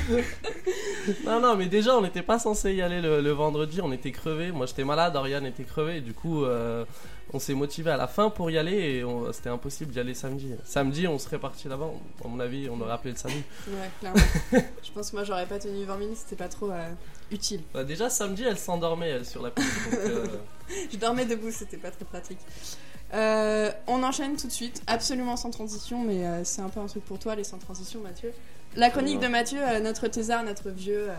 Non, 1.25 1.39
non, 1.39 1.55
mais 1.55 1.67
déjà, 1.67 1.95
on 1.97 2.01
n'était 2.01 2.21
pas 2.21 2.39
censé 2.39 2.73
y 2.73 2.81
aller 2.81 3.01
le, 3.01 3.21
le 3.21 3.31
vendredi, 3.31 3.81
on 3.81 3.91
était 3.91 4.11
crevés. 4.11 4.51
Moi, 4.51 4.65
j'étais 4.65 4.83
malade, 4.83 5.15
Oriane 5.15 5.45
était 5.45 5.63
crevé. 5.63 6.01
Du 6.01 6.13
coup, 6.13 6.43
euh, 6.43 6.85
on 7.33 7.39
s'est 7.39 7.53
motivé 7.53 7.91
à 7.91 7.97
la 7.97 8.07
fin 8.07 8.29
pour 8.29 8.51
y 8.51 8.57
aller 8.57 8.71
et 8.73 9.05
c'était 9.33 9.49
impossible 9.49 9.91
d'y 9.91 9.99
aller 9.99 10.13
samedi. 10.13 10.51
Samedi, 10.65 11.07
on 11.07 11.17
serait 11.19 11.39
parti 11.39 11.67
là-bas. 11.67 11.89
À 12.23 12.27
mon 12.27 12.39
avis, 12.39 12.69
on 12.69 12.79
aurait 12.81 12.93
appelé 12.93 13.11
le 13.11 13.17
samedi. 13.17 13.43
Ouais, 13.67 13.89
clairement. 13.99 14.21
je 14.51 14.91
pense 14.91 15.11
que 15.11 15.15
moi, 15.15 15.25
j'aurais 15.25 15.45
pas 15.45 15.59
tenu 15.59 15.83
20 15.83 15.97
minutes, 15.97 16.17
c'était 16.17 16.35
pas 16.41 16.49
trop 16.49 16.71
euh, 16.71 16.89
utile. 17.31 17.61
Bah, 17.73 17.83
déjà, 17.83 18.09
samedi, 18.09 18.43
elle 18.43 18.57
s'endormait, 18.57 19.09
elle, 19.09 19.25
sur 19.25 19.41
la 19.41 19.51
piste. 19.51 19.91
donc, 19.91 19.99
euh, 19.99 20.27
Je 20.91 20.97
dormais 20.97 21.25
debout, 21.25 21.51
c'était 21.51 21.77
pas 21.77 21.91
très 21.91 22.05
pratique. 22.05 22.39
Euh, 23.13 23.71
on 23.87 24.03
enchaîne 24.03 24.35
tout 24.35 24.47
de 24.47 24.51
suite, 24.51 24.81
absolument 24.87 25.37
sans 25.37 25.49
transition, 25.49 26.03
mais 26.03 26.25
euh, 26.25 26.43
c'est 26.43 26.61
un 26.61 26.69
peu 26.69 26.79
un 26.79 26.87
truc 26.87 27.05
pour 27.05 27.19
toi, 27.19 27.35
les 27.35 27.43
sans 27.43 27.57
transition, 27.57 28.01
Mathieu. 28.01 28.33
La 28.75 28.89
chronique 28.89 29.19
de 29.19 29.27
Mathieu, 29.27 29.59
euh, 29.61 29.79
notre 29.79 30.07
thésard, 30.07 30.43
notre 30.43 30.69
vieux, 30.69 31.09
euh, 31.09 31.13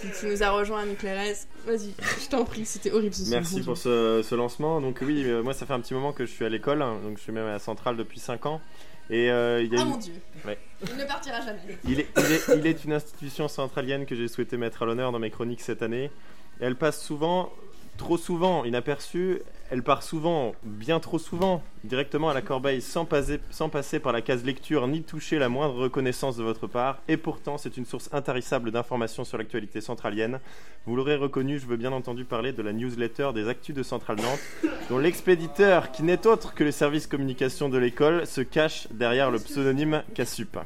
qui, 0.00 0.10
qui 0.10 0.26
nous 0.26 0.42
a 0.42 0.50
rejoint 0.50 0.80
à 0.82 0.86
Nuclérès. 0.86 1.46
Vas-y, 1.66 1.94
je 2.24 2.28
t'en 2.28 2.44
prie, 2.44 2.64
c'était 2.66 2.90
horrible 2.90 3.14
ce. 3.14 3.30
Merci 3.30 3.60
pour 3.62 3.76
ce, 3.76 4.22
ce 4.28 4.34
lancement. 4.34 4.80
Donc 4.80 4.98
oui, 5.02 5.22
euh, 5.24 5.42
moi 5.42 5.54
ça 5.54 5.66
fait 5.66 5.72
un 5.74 5.80
petit 5.80 5.94
moment 5.94 6.12
que 6.12 6.26
je 6.26 6.30
suis 6.32 6.44
à 6.44 6.48
l'école, 6.48 6.82
hein, 6.82 6.98
donc 7.04 7.18
je 7.18 7.22
suis 7.22 7.32
même 7.32 7.46
à 7.46 7.52
la 7.52 7.58
centrale 7.58 7.96
depuis 7.96 8.18
5 8.20 8.46
ans. 8.46 8.60
Et 9.08 9.26
il 9.26 9.26
y 9.26 9.30
a 9.30 9.54
Ah 9.54 9.60
une- 9.82 9.84
mon 9.90 9.96
dieu, 9.98 10.14
Ouais. 10.44 10.58
il 10.84 10.96
ne 10.96 11.04
partira 11.04 11.40
jamais. 11.40 11.60
Il 11.84 12.00
est, 12.00 12.08
il, 12.16 12.32
est, 12.32 12.58
il 12.58 12.66
est 12.66 12.84
une 12.84 12.92
institution 12.92 13.46
centralienne 13.46 14.04
que 14.04 14.16
j'ai 14.16 14.26
souhaité 14.26 14.56
mettre 14.56 14.82
à 14.82 14.86
l'honneur 14.86 15.12
dans 15.12 15.20
mes 15.20 15.30
chroniques 15.30 15.60
cette 15.60 15.80
année. 15.82 16.10
Elle 16.58 16.74
passe 16.74 17.00
souvent, 17.00 17.52
trop 17.96 18.18
souvent, 18.18 18.64
inaperçue. 18.64 19.40
Elle 19.70 19.82
part 19.82 20.04
souvent, 20.04 20.54
bien 20.62 21.00
trop 21.00 21.18
souvent, 21.18 21.62
directement 21.82 22.30
à 22.30 22.34
la 22.34 22.42
corbeille 22.42 22.80
sans 22.80 23.04
passer, 23.04 23.40
sans 23.50 23.68
passer 23.68 23.98
par 23.98 24.12
la 24.12 24.22
case 24.22 24.44
lecture 24.44 24.86
ni 24.86 25.02
toucher 25.02 25.40
la 25.40 25.48
moindre 25.48 25.74
reconnaissance 25.74 26.36
de 26.36 26.44
votre 26.44 26.68
part. 26.68 26.98
Et 27.08 27.16
pourtant, 27.16 27.58
c'est 27.58 27.76
une 27.76 27.84
source 27.84 28.08
intarissable 28.12 28.70
d'informations 28.70 29.24
sur 29.24 29.38
l'actualité 29.38 29.80
centralienne. 29.80 30.38
Vous 30.86 30.94
l'aurez 30.94 31.16
reconnu, 31.16 31.58
je 31.58 31.66
veux 31.66 31.76
bien 31.76 31.92
entendu 31.92 32.24
parler 32.24 32.52
de 32.52 32.62
la 32.62 32.72
newsletter 32.72 33.30
des 33.34 33.48
Actus 33.48 33.74
de 33.74 33.82
Centrale 33.82 34.18
Nantes, 34.18 34.72
dont 34.88 34.98
l'expéditeur, 34.98 35.90
qui 35.90 36.04
n'est 36.04 36.28
autre 36.28 36.54
que 36.54 36.62
le 36.62 36.70
service 36.70 37.08
communication 37.08 37.68
de 37.68 37.78
l'école, 37.78 38.24
se 38.26 38.42
cache 38.42 38.86
derrière 38.92 39.32
le 39.32 39.40
pseudonyme 39.40 40.04
Cassup. 40.14 40.58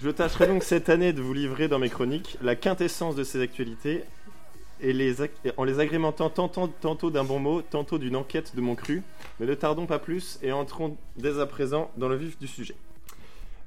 Je 0.00 0.10
tâcherai 0.10 0.46
donc 0.46 0.62
cette 0.62 0.88
année 0.88 1.12
de 1.12 1.20
vous 1.20 1.34
livrer 1.34 1.68
dans 1.68 1.78
mes 1.78 1.90
chroniques 1.90 2.36
la 2.40 2.56
quintessence 2.56 3.14
de 3.14 3.24
ces 3.24 3.40
actualités 3.40 4.04
et 4.80 4.92
les 4.92 5.16
en 5.56 5.64
les 5.64 5.80
agrémentant 5.80 6.30
tantôt, 6.30 7.10
d'un 7.10 7.24
bon 7.24 7.38
mot, 7.38 7.62
tantôt 7.62 7.98
d'une 7.98 8.16
enquête 8.16 8.54
de 8.56 8.60
mon 8.60 8.74
cru. 8.74 9.02
Mais 9.40 9.46
ne 9.46 9.54
tardons 9.54 9.86
pas 9.86 9.98
plus 9.98 10.38
et 10.42 10.52
entrons 10.52 10.96
dès 11.16 11.40
à 11.40 11.46
présent 11.46 11.90
dans 11.96 12.08
le 12.08 12.16
vif 12.16 12.38
du 12.38 12.46
sujet. 12.46 12.76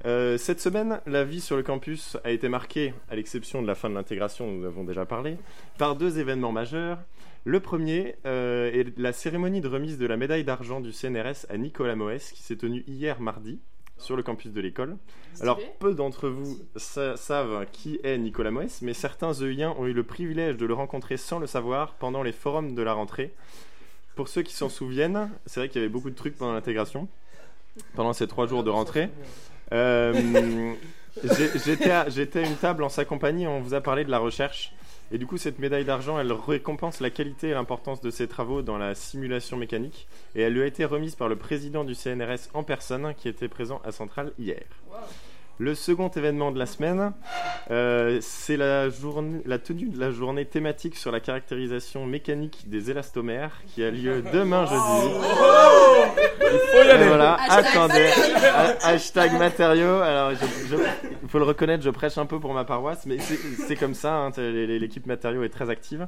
Euh, 0.06 0.38
cette 0.38 0.60
semaine, 0.60 1.00
la 1.06 1.24
vie 1.24 1.42
sur 1.42 1.56
le 1.56 1.64
campus 1.64 2.18
a 2.24 2.32
été 2.32 2.50
marquée, 2.50 2.94
à 3.10 3.16
l'exception 3.16 3.62
de 3.62 3.68
la 3.68 3.76
fin 3.76 3.90
de 3.90 3.94
l'intégration 3.94 4.48
dont 4.48 4.54
nous 4.54 4.66
avons 4.66 4.84
déjà 4.84 5.06
parlé, 5.06 5.38
par 5.78 5.96
deux 5.96 6.20
événements 6.20 6.52
majeurs. 6.52 6.98
Le 7.44 7.60
premier 7.60 8.16
euh, 8.26 8.72
est 8.72 8.98
la 8.98 9.14
cérémonie 9.14 9.62
de 9.62 9.68
remise 9.68 9.98
de 9.98 10.06
la 10.06 10.18
médaille 10.18 10.44
d'argent 10.44 10.80
du 10.80 10.92
CNRS 10.92 11.46
à 11.50 11.58
Nicolas 11.58 11.96
Moès 11.96 12.32
qui 12.32 12.42
s'est 12.42 12.56
tenue 12.56 12.84
hier 12.88 13.20
mardi 13.20 13.60
sur 14.02 14.16
le 14.16 14.24
campus 14.24 14.52
de 14.52 14.60
l'école. 14.62 14.98
Alors, 15.40 15.60
peu 15.80 15.94
d'entre 15.94 16.28
vous 16.30 16.58
sa- 16.76 17.16
savent 17.18 17.66
qui 17.72 18.00
est 18.04 18.18
Nicolas 18.18 18.52
Moès, 18.52 18.82
mais 18.82 18.94
certains 18.94 19.34
EIens 19.34 19.74
ont 19.80 19.86
eu 19.88 19.94
le 19.94 20.04
privilège 20.04 20.58
de 20.58 20.66
le 20.66 20.74
rencontrer 20.74 21.18
sans 21.18 21.40
le 21.40 21.48
savoir 21.48 21.94
pendant 21.94 22.24
les 22.24 22.32
forums 22.34 22.76
de 22.76 22.82
la 22.82 22.94
rentrée. 22.94 23.34
Pour 24.16 24.28
ceux 24.28 24.42
qui 24.42 24.54
s'en 24.54 24.68
souviennent, 24.70 25.30
c'est 25.46 25.62
vrai 25.62 25.70
qu'il 25.70 25.82
y 25.82 25.84
avait 25.84 25.92
beaucoup 25.92 26.10
de 26.10 26.16
trucs 26.16 26.38
pendant 26.38 26.54
l'intégration, 26.54 27.08
pendant 27.96 28.12
ces 28.14 28.28
trois 28.28 28.46
jours 28.48 28.64
de 28.64 28.70
rentrée. 28.70 29.10
Euh, 29.72 30.74
J'étais 31.66 31.92
à, 31.92 32.08
j'étais 32.10 32.40
à 32.40 32.48
une 32.48 32.56
table 32.56 32.84
en 32.84 32.90
sa 32.90 33.04
compagnie, 33.04 33.46
on 33.46 33.60
vous 33.60 33.74
a 33.74 33.82
parlé 33.82 34.06
de 34.06 34.12
la 34.12 34.20
recherche. 34.20 34.74
Et 35.14 35.18
du 35.18 35.28
coup, 35.28 35.38
cette 35.38 35.60
médaille 35.60 35.84
d'argent, 35.84 36.18
elle 36.20 36.32
récompense 36.32 37.02
la 37.02 37.10
qualité 37.10 37.50
et 37.50 37.54
l'importance 37.54 38.00
de 38.00 38.10
ses 38.10 38.28
travaux 38.28 38.62
dans 38.62 38.78
la 38.78 38.96
simulation 38.96 39.58
mécanique. 39.58 40.08
Et 40.36 40.42
elle 40.42 40.54
lui 40.54 40.62
a 40.62 40.66
été 40.66 40.86
remise 40.86 41.16
par 41.16 41.28
le 41.28 41.36
président 41.36 41.84
du 41.84 41.96
CNRS 41.96 42.50
en 42.54 42.64
personne, 42.64 43.14
qui 43.16 43.28
était 43.28 43.50
présent 43.50 43.82
à 43.84 43.92
Centrale 43.92 44.32
hier. 44.40 44.64
Le 45.62 45.76
second 45.76 46.10
événement 46.10 46.52
de 46.52 46.58
la 46.58 46.66
semaine, 46.66 47.14
euh, 47.70 48.18
c'est 48.20 48.58
la, 48.58 48.90
tenue 49.60 49.90
de 49.90 50.00
la 50.00 50.10
journée 50.10 50.46
thématique 50.46 50.96
sur 50.96 51.12
la 51.12 51.20
caractérisation 51.20 52.08
mécanique 52.08 52.64
des 52.68 52.90
élastomères 52.90 53.52
qui 53.68 53.84
a 53.84 53.92
lieu 53.92 54.24
demain 54.34 54.66
jeudi. 54.66 55.16
Et 57.00 57.08
voilà, 57.08 57.36
Hashtag 57.36 57.66
attendez. 57.76 57.94
matériaux. 57.94 58.46
Ha- 58.56 58.88
Hashtag 58.88 59.34
matériaux. 59.38 60.00
Alors, 60.00 60.32
il 60.32 61.30
faut 61.30 61.38
le 61.38 61.46
reconnaître, 61.46 61.84
je 61.84 61.92
prêche 61.92 62.18
un 62.18 62.26
peu 62.26 62.40
pour 62.40 62.56
ma 62.56 62.64
paroisse, 62.64 63.06
mais 63.06 63.18
c'est 63.20 63.76
comme 63.76 63.94
ça. 63.94 64.16
hein, 64.16 64.32
L'équipe 64.38 65.06
matériaux 65.06 65.44
est 65.44 65.50
très 65.50 65.70
active. 65.70 66.08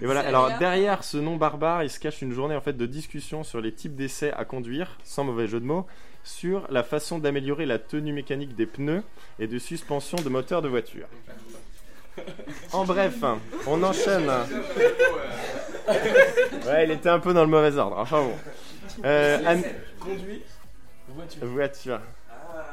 Et 0.00 0.06
voilà. 0.06 0.20
Alors 0.20 0.50
derrière 0.58 1.04
ce 1.04 1.18
nom 1.18 1.36
barbare, 1.36 1.82
il 1.84 1.90
se 1.90 2.00
cache 2.00 2.22
une 2.22 2.32
journée 2.32 2.56
en 2.56 2.62
fait 2.62 2.72
de 2.76 2.86
discussion 2.86 3.44
sur 3.44 3.60
les 3.60 3.72
types 3.72 3.96
d'essais 3.96 4.32
à 4.32 4.46
conduire, 4.46 4.96
sans 5.04 5.24
mauvais 5.24 5.46
jeu 5.46 5.60
de 5.60 5.66
mots, 5.66 5.86
sur 6.24 6.66
la 6.70 6.82
façon 6.82 7.18
d'améliorer 7.18 7.66
la 7.66 7.78
tenue 7.78 8.12
mécanique 8.12 8.56
des 8.56 8.66
pneus 8.66 9.02
et 9.38 9.46
de 9.46 9.58
suspension 9.58 10.16
de 10.18 10.28
moteurs 10.28 10.62
de 10.62 10.68
voiture. 10.68 11.06
En 12.72 12.84
bref, 12.84 13.14
on 13.66 13.82
enchaîne. 13.82 14.30
Ouais, 16.66 16.84
il 16.84 16.90
était 16.92 17.08
un 17.08 17.18
peu 17.20 17.34
dans 17.34 17.42
le 17.42 17.48
mauvais 17.50 17.76
ordre. 17.76 17.98
Enfin 17.98 18.22
bon. 18.22 18.34
Euh, 19.04 19.38
Anne- 19.44 19.62
Conduit 20.00 20.42
voiture. 21.08 21.46
Voiture. 21.46 22.00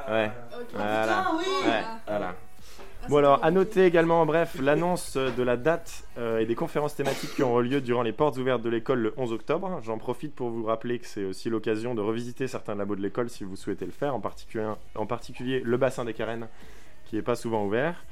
Ouais. 0.09 0.31
Ok. 0.53 0.65
Voilà. 0.73 1.03
Putain, 1.03 1.25
oui. 1.37 1.67
Ouais, 1.67 1.81
Ah. 1.83 1.99
voilà. 2.07 2.35
Ah, 3.03 3.07
Bon 3.09 3.17
alors, 3.17 3.43
à 3.43 3.49
noter 3.49 3.85
également 3.85 4.21
en 4.21 4.25
bref 4.25 4.57
l'annonce 4.61 5.17
de 5.17 5.43
la 5.43 5.57
date 5.57 6.03
euh, 6.17 6.39
et 6.39 6.45
des 6.45 6.53
conférences 6.55 6.95
thématiques 6.95 7.33
qui 7.35 7.41
auront 7.41 7.59
lieu 7.59 7.81
durant 7.81 8.03
les 8.03 8.11
portes 8.11 8.37
ouvertes 8.37 8.61
de 8.61 8.69
l'école 8.69 8.99
le 8.99 9.13
11 9.17 9.33
octobre. 9.33 9.79
J'en 9.83 9.97
profite 9.97 10.35
pour 10.35 10.49
vous 10.49 10.63
rappeler 10.63 10.99
que 10.99 11.07
c'est 11.07 11.25
aussi 11.25 11.49
l'occasion 11.49 11.95
de 11.95 12.01
revisiter 12.01 12.47
certains 12.47 12.75
labos 12.75 12.95
de 12.95 13.01
l'école 13.01 13.29
si 13.29 13.43
vous 13.43 13.55
souhaitez 13.55 13.85
le 13.85 13.91
faire, 13.91 14.13
en 14.13 14.19
particulier, 14.19 14.67
en 14.95 15.05
particulier 15.05 15.61
le 15.65 15.77
bassin 15.77 16.05
des 16.05 16.13
Carènes 16.13 16.47
qui 17.05 17.15
n'est 17.15 17.21
pas 17.23 17.35
souvent 17.35 17.65
ouvert. 17.65 18.03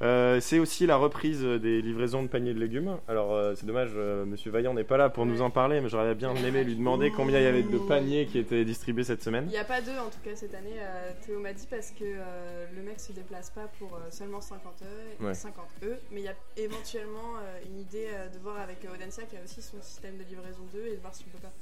Euh, 0.00 0.38
c'est 0.40 0.60
aussi 0.60 0.86
la 0.86 0.96
reprise 0.96 1.42
des 1.42 1.82
livraisons 1.82 2.22
de 2.22 2.28
paniers 2.28 2.54
de 2.54 2.60
légumes. 2.60 2.98
Alors 3.08 3.34
euh, 3.34 3.54
c'est 3.56 3.66
dommage, 3.66 3.90
euh, 3.96 4.24
Monsieur 4.24 4.52
Vaillant 4.52 4.72
n'est 4.72 4.84
pas 4.84 4.96
là 4.96 5.10
pour 5.10 5.26
nous 5.26 5.42
en 5.42 5.50
parler, 5.50 5.80
mais 5.80 5.88
j'aurais 5.88 6.14
bien 6.14 6.32
aimé 6.36 6.62
lui 6.62 6.76
demander 6.76 7.10
combien 7.10 7.40
il 7.40 7.42
y 7.42 7.46
avait 7.46 7.64
de 7.64 7.78
paniers 7.78 8.26
qui 8.26 8.38
étaient 8.38 8.64
distribués 8.64 9.02
cette 9.02 9.24
semaine. 9.24 9.46
Il 9.48 9.50
n'y 9.52 9.58
a 9.58 9.64
pas 9.64 9.80
deux 9.80 9.98
en 9.98 10.08
tout 10.08 10.20
cas 10.24 10.36
cette 10.36 10.54
année, 10.54 10.76
euh, 10.78 11.10
Théo 11.26 11.40
m'a 11.40 11.52
dit 11.52 11.66
parce 11.68 11.90
que 11.90 12.04
le 12.04 12.82
mec 12.82 13.00
se 13.00 13.10
déplace 13.12 13.50
pas 13.50 13.66
pour 13.78 13.98
seulement 14.10 14.40
50 14.40 14.82
E, 14.82 15.24
Ouais. 15.24 15.34
50 15.34 15.64
E, 15.82 15.96
mais 16.12 16.20
il 16.20 16.24
y 16.24 16.28
a 16.28 16.34
éventuellement 16.56 17.34
une 17.66 17.80
idée 17.80 18.06
de 18.32 18.38
voir 18.38 18.60
avec 18.60 18.78
Audencia 18.94 19.24
qui 19.24 19.36
a 19.36 19.40
aussi 19.42 19.60
son 19.60 19.82
système 19.82 20.16
de 20.16 20.22
livraison 20.22 20.62
2 20.72 20.78
et 20.92 20.94
de 20.96 21.00
voir 21.00 21.12
si 21.14 21.24
on 21.26 21.36
peut 21.36 21.42
pas 21.42 21.52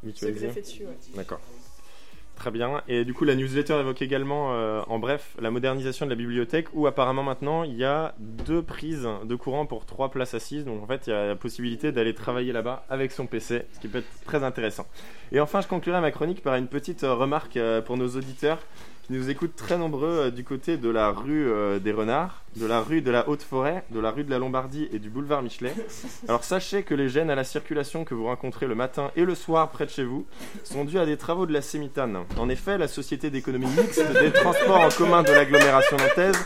se 0.00 0.06
mutualisé. 0.06 0.46
greffer 0.46 0.60
dessus. 0.62 0.84
ouais. 0.86 0.96
D'accord. 1.14 1.40
Très 2.42 2.50
bien. 2.50 2.82
Et 2.88 3.04
du 3.04 3.14
coup, 3.14 3.24
la 3.24 3.36
newsletter 3.36 3.74
évoque 3.74 4.02
également, 4.02 4.52
euh, 4.52 4.82
en 4.88 4.98
bref, 4.98 5.36
la 5.40 5.52
modernisation 5.52 6.06
de 6.06 6.10
la 6.10 6.16
bibliothèque 6.16 6.66
où 6.72 6.88
apparemment 6.88 7.22
maintenant 7.22 7.62
il 7.62 7.76
y 7.76 7.84
a 7.84 8.16
deux 8.18 8.62
prises 8.62 9.08
de 9.24 9.34
courant 9.36 9.64
pour 9.64 9.86
trois 9.86 10.10
places 10.10 10.34
assises. 10.34 10.64
Donc 10.64 10.82
en 10.82 10.86
fait, 10.88 11.06
il 11.06 11.10
y 11.10 11.12
a 11.12 11.28
la 11.28 11.36
possibilité 11.36 11.92
d'aller 11.92 12.14
travailler 12.14 12.52
là-bas 12.52 12.84
avec 12.90 13.12
son 13.12 13.26
PC, 13.26 13.62
ce 13.72 13.78
qui 13.78 13.86
peut 13.86 13.98
être 13.98 14.24
très 14.24 14.42
intéressant. 14.42 14.88
Et 15.30 15.38
enfin, 15.38 15.60
je 15.60 15.68
conclurai 15.68 16.00
ma 16.00 16.10
chronique 16.10 16.42
par 16.42 16.56
une 16.56 16.66
petite 16.66 17.04
euh, 17.04 17.14
remarque 17.14 17.56
euh, 17.56 17.80
pour 17.80 17.96
nos 17.96 18.08
auditeurs 18.08 18.58
nous 19.12 19.28
écoutent 19.28 19.56
très 19.56 19.76
nombreux 19.76 20.26
euh, 20.26 20.30
du 20.30 20.42
côté 20.42 20.78
de 20.78 20.88
la 20.88 21.10
rue 21.10 21.46
euh, 21.46 21.78
des 21.78 21.92
Renards, 21.92 22.42
de 22.56 22.66
la 22.66 22.80
rue 22.80 23.02
de 23.02 23.10
la 23.10 23.28
Haute-Forêt, 23.28 23.84
de 23.90 24.00
la 24.00 24.10
rue 24.10 24.24
de 24.24 24.30
la 24.30 24.38
Lombardie 24.38 24.88
et 24.92 24.98
du 24.98 25.10
boulevard 25.10 25.42
Michelet. 25.42 25.74
Alors 26.28 26.44
sachez 26.44 26.82
que 26.82 26.94
les 26.94 27.08
gênes 27.08 27.30
à 27.30 27.34
la 27.34 27.44
circulation 27.44 28.04
que 28.04 28.14
vous 28.14 28.24
rencontrez 28.24 28.66
le 28.66 28.74
matin 28.74 29.10
et 29.14 29.24
le 29.24 29.34
soir 29.34 29.70
près 29.70 29.84
de 29.84 29.90
chez 29.90 30.04
vous 30.04 30.24
sont 30.64 30.84
dus 30.84 30.98
à 30.98 31.04
des 31.04 31.18
travaux 31.18 31.44
de 31.46 31.52
la 31.52 31.60
Sémitane. 31.60 32.20
En 32.38 32.48
effet, 32.48 32.78
la 32.78 32.88
Société 32.88 33.28
d'économie 33.28 33.66
mixte 33.66 34.02
des 34.20 34.32
transports 34.32 34.80
en 34.80 34.88
commun 34.88 35.22
de 35.22 35.32
l'agglomération 35.32 35.96
nantaise 35.98 36.38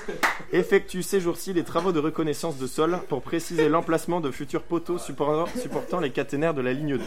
effectue 0.53 1.03
ces 1.03 1.21
jours-ci 1.21 1.53
les 1.53 1.65
travaux 1.65 1.93
de 1.93 2.01
reconnaissance 2.01 2.59
de 2.59 2.67
sol 2.67 2.99
pour 3.09 3.23
préciser 3.23 3.69
l'emplacement 3.69 4.21
de 4.21 4.31
futurs 4.33 4.63
poteaux 4.63 4.99
supportant, 4.99 5.47
supportant 5.57 6.01
les 6.01 6.11
caténaires 6.11 6.55
de 6.55 6.63
la 6.63 6.73
ligne 6.73 6.99
2. 6.99 7.05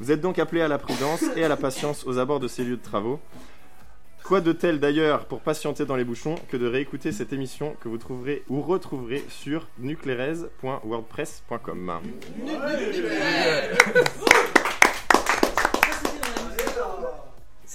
Vous 0.00 0.10
êtes 0.10 0.20
donc 0.20 0.38
appelés 0.38 0.60
à 0.62 0.68
la 0.68 0.78
prudence 0.78 1.24
et 1.36 1.44
à 1.44 1.48
la 1.48 1.56
patience 1.56 2.06
aux 2.06 2.18
abords 2.18 2.40
de 2.40 2.48
ces 2.48 2.64
lieux 2.64 2.76
de 2.76 2.82
travaux. 2.82 3.18
Quoi 4.26 4.40
de 4.40 4.50
tel 4.50 4.80
d'ailleurs 4.80 5.26
pour 5.26 5.40
patienter 5.40 5.84
dans 5.84 5.94
les 5.94 6.02
bouchons 6.02 6.34
que 6.48 6.56
de 6.56 6.66
réécouter 6.66 7.12
cette 7.12 7.32
émission 7.32 7.76
que 7.80 7.88
vous 7.88 7.96
trouverez 7.96 8.42
ou 8.48 8.60
retrouverez 8.60 9.22
sur 9.28 9.68
nuclérez.wordpress.com. 9.78 11.92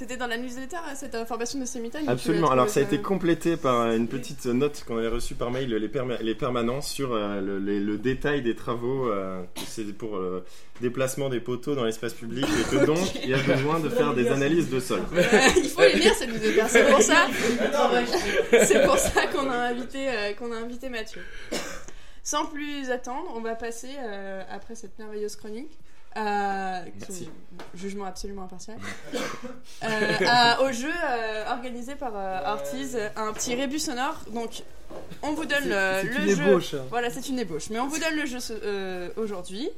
C'était 0.01 0.17
dans 0.17 0.25
la 0.25 0.37
newsletter 0.39 0.77
euh, 0.77 0.93
cette 0.95 1.13
information 1.13 1.59
de 1.59 1.65
Semitagne 1.65 2.05
Absolument. 2.07 2.49
Alors 2.49 2.67
ça 2.69 2.79
a 2.79 2.83
été 2.83 2.99
complété 3.01 3.55
par 3.55 3.81
euh, 3.81 3.95
une 3.95 4.07
petite 4.07 4.47
note 4.47 4.83
qu'on 4.87 4.97
avait 4.97 5.09
reçue 5.09 5.35
par 5.35 5.51
mail 5.51 5.69
les, 5.69 5.87
perma- 5.89 6.19
les 6.21 6.33
permanents 6.33 6.81
sur 6.81 7.13
euh, 7.13 7.39
le, 7.39 7.59
les- 7.59 7.79
le 7.79 7.99
détail 7.99 8.41
des 8.41 8.55
travaux. 8.55 9.11
euh, 9.11 9.43
c'est 9.67 9.83
pour 9.95 10.17
le 10.17 10.43
déplacement 10.81 11.29
des 11.29 11.39
poteaux 11.39 11.75
dans 11.75 11.83
l'espace 11.83 12.13
public 12.15 12.45
et 12.45 12.75
que 12.75 12.83
donc 12.91 12.97
il 13.23 13.29
y 13.29 13.35
a 13.35 13.37
besoin 13.37 13.79
de 13.79 13.89
faire 13.89 14.15
des 14.15 14.27
analyses 14.29 14.71
de 14.71 14.79
sol. 14.79 15.01
Il 15.57 15.69
faut 15.69 15.81
les 15.81 15.93
lire 15.93 16.15
cette 16.15 16.29
newsletter, 16.33 16.65
c'est 16.67 16.89
pour 16.89 17.01
ça. 17.03 17.27
C'est 18.65 18.83
pour 18.83 18.97
ça 18.97 19.27
qu'on 19.27 19.49
a 19.51 19.55
invité 19.55 20.09
euh, 20.09 20.33
qu'on 20.33 20.51
a 20.51 20.55
invité 20.55 20.89
Mathieu. 20.89 21.21
Sans 22.23 22.47
plus 22.47 22.89
attendre, 22.89 23.31
on 23.35 23.41
va 23.41 23.53
passer 23.53 23.89
euh, 23.99 24.41
après 24.49 24.73
cette 24.73 24.97
merveilleuse 24.97 25.35
chronique. 25.35 25.77
Merci. 26.15 27.29
jugement 27.73 28.05
absolument 28.05 28.43
impartial. 28.43 28.77
Euh, 29.83 30.11
à- 30.27 30.61
au 30.63 30.71
jeu 30.71 30.89
euh, 30.91 31.51
organisé 31.51 31.95
par 31.95 32.11
euh, 32.15 32.39
Ortiz, 32.53 32.97
un 33.15 33.33
petit 33.33 33.55
rébus 33.55 33.79
sonore. 33.79 34.17
Donc, 34.33 34.63
on 35.21 35.33
vous 35.33 35.45
donne 35.45 35.65
le, 35.69 36.01
une 36.21 36.35
jeu. 36.35 36.47
ébauche. 36.47 36.75
Voilà, 36.89 37.09
c'est 37.09 37.29
une 37.29 37.39
ébauche. 37.39 37.69
Mais 37.69 37.79
on 37.79 37.87
vous 37.87 37.99
donne 37.99 38.15
le 38.15 38.25
jeu 38.25 38.37
euh, 38.63 39.09
aujourd'hui. 39.17 39.69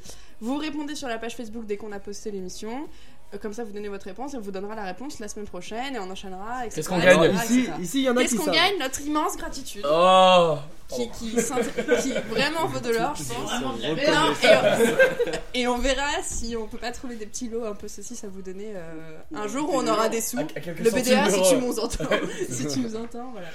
Vous 0.42 0.58
répondez 0.58 0.96
sur 0.96 1.08
la 1.08 1.18
page 1.20 1.36
Facebook 1.36 1.66
dès 1.66 1.78
qu'on 1.78 1.92
a 1.92 2.00
posté 2.00 2.32
l'émission. 2.32 2.88
Euh, 3.34 3.38
Comme 3.42 3.54
ça, 3.54 3.64
vous 3.64 3.72
donnez 3.72 3.88
votre 3.90 4.06
réponse 4.06 4.34
et 4.34 4.38
on 4.38 4.42
vous 4.42 4.52
donnera 4.52 4.76
la 4.76 4.84
réponse 4.86 5.20
la 5.20 5.28
semaine 5.28 5.48
prochaine 5.48 5.96
et 5.96 6.00
on 6.00 6.10
enchaînera. 6.10 6.66
etc., 6.66 6.76
Qu'est-ce 6.76 6.90
qu'on 6.90 7.00
etc., 7.00 7.16
gagne 7.16 7.24
etc. 7.36 7.46
Ici- 7.46 7.70
ici, 7.82 8.00
il 8.00 8.04
y 8.04 8.10
en 8.10 8.18
a 8.18 8.22
Qu'est-ce 8.22 8.36
qu'on 8.36 8.52
gagne 8.52 8.78
Notre 8.80 9.02
immense 9.02 9.38
gratitude. 9.38 9.86
Oh 9.90 10.58
Qui, 10.90 11.10
qui, 11.10 11.42
s'int- 11.42 11.56
qui 12.02 12.14
vraiment 12.30 12.68
vaut 12.68 12.80
de 12.80 12.90
l'or, 12.92 13.16
je 13.16 13.24
pense. 13.24 13.50
vraiment 13.52 13.74
bien. 13.74 13.96
Mais 13.96 14.08
non, 14.08 14.34
et, 14.44 14.48
on, 14.48 15.32
et 15.56 15.68
on 15.68 15.78
verra 15.80 16.22
si 16.22 16.56
on 16.56 16.68
peut 16.68 16.78
pas 16.78 16.92
trouver 16.92 17.16
des 17.16 17.26
petits 17.26 17.50
lots 17.50 17.66
un 17.66 17.74
peu 17.76 17.88
ceci, 17.88 18.16
ça 18.16 18.28
vous 18.28 18.42
donner 18.44 18.74
euh, 18.76 19.18
un 19.36 19.48
jour 19.48 19.74
où 19.74 19.78
on 19.78 19.88
aura 19.88 20.10
des 20.10 20.22
sous. 20.22 20.38
À- 20.38 20.42
à 20.42 20.46
quelques 20.46 20.80
Le 20.80 20.92
BDA, 20.92 21.30
si 21.30 21.42
tu 21.50 21.56
nous 21.58 21.80
entends. 21.80 22.04
si 22.50 22.68
tu 22.68 22.80
nous 22.80 22.96
entends, 22.96 23.32
voilà. 23.32 23.48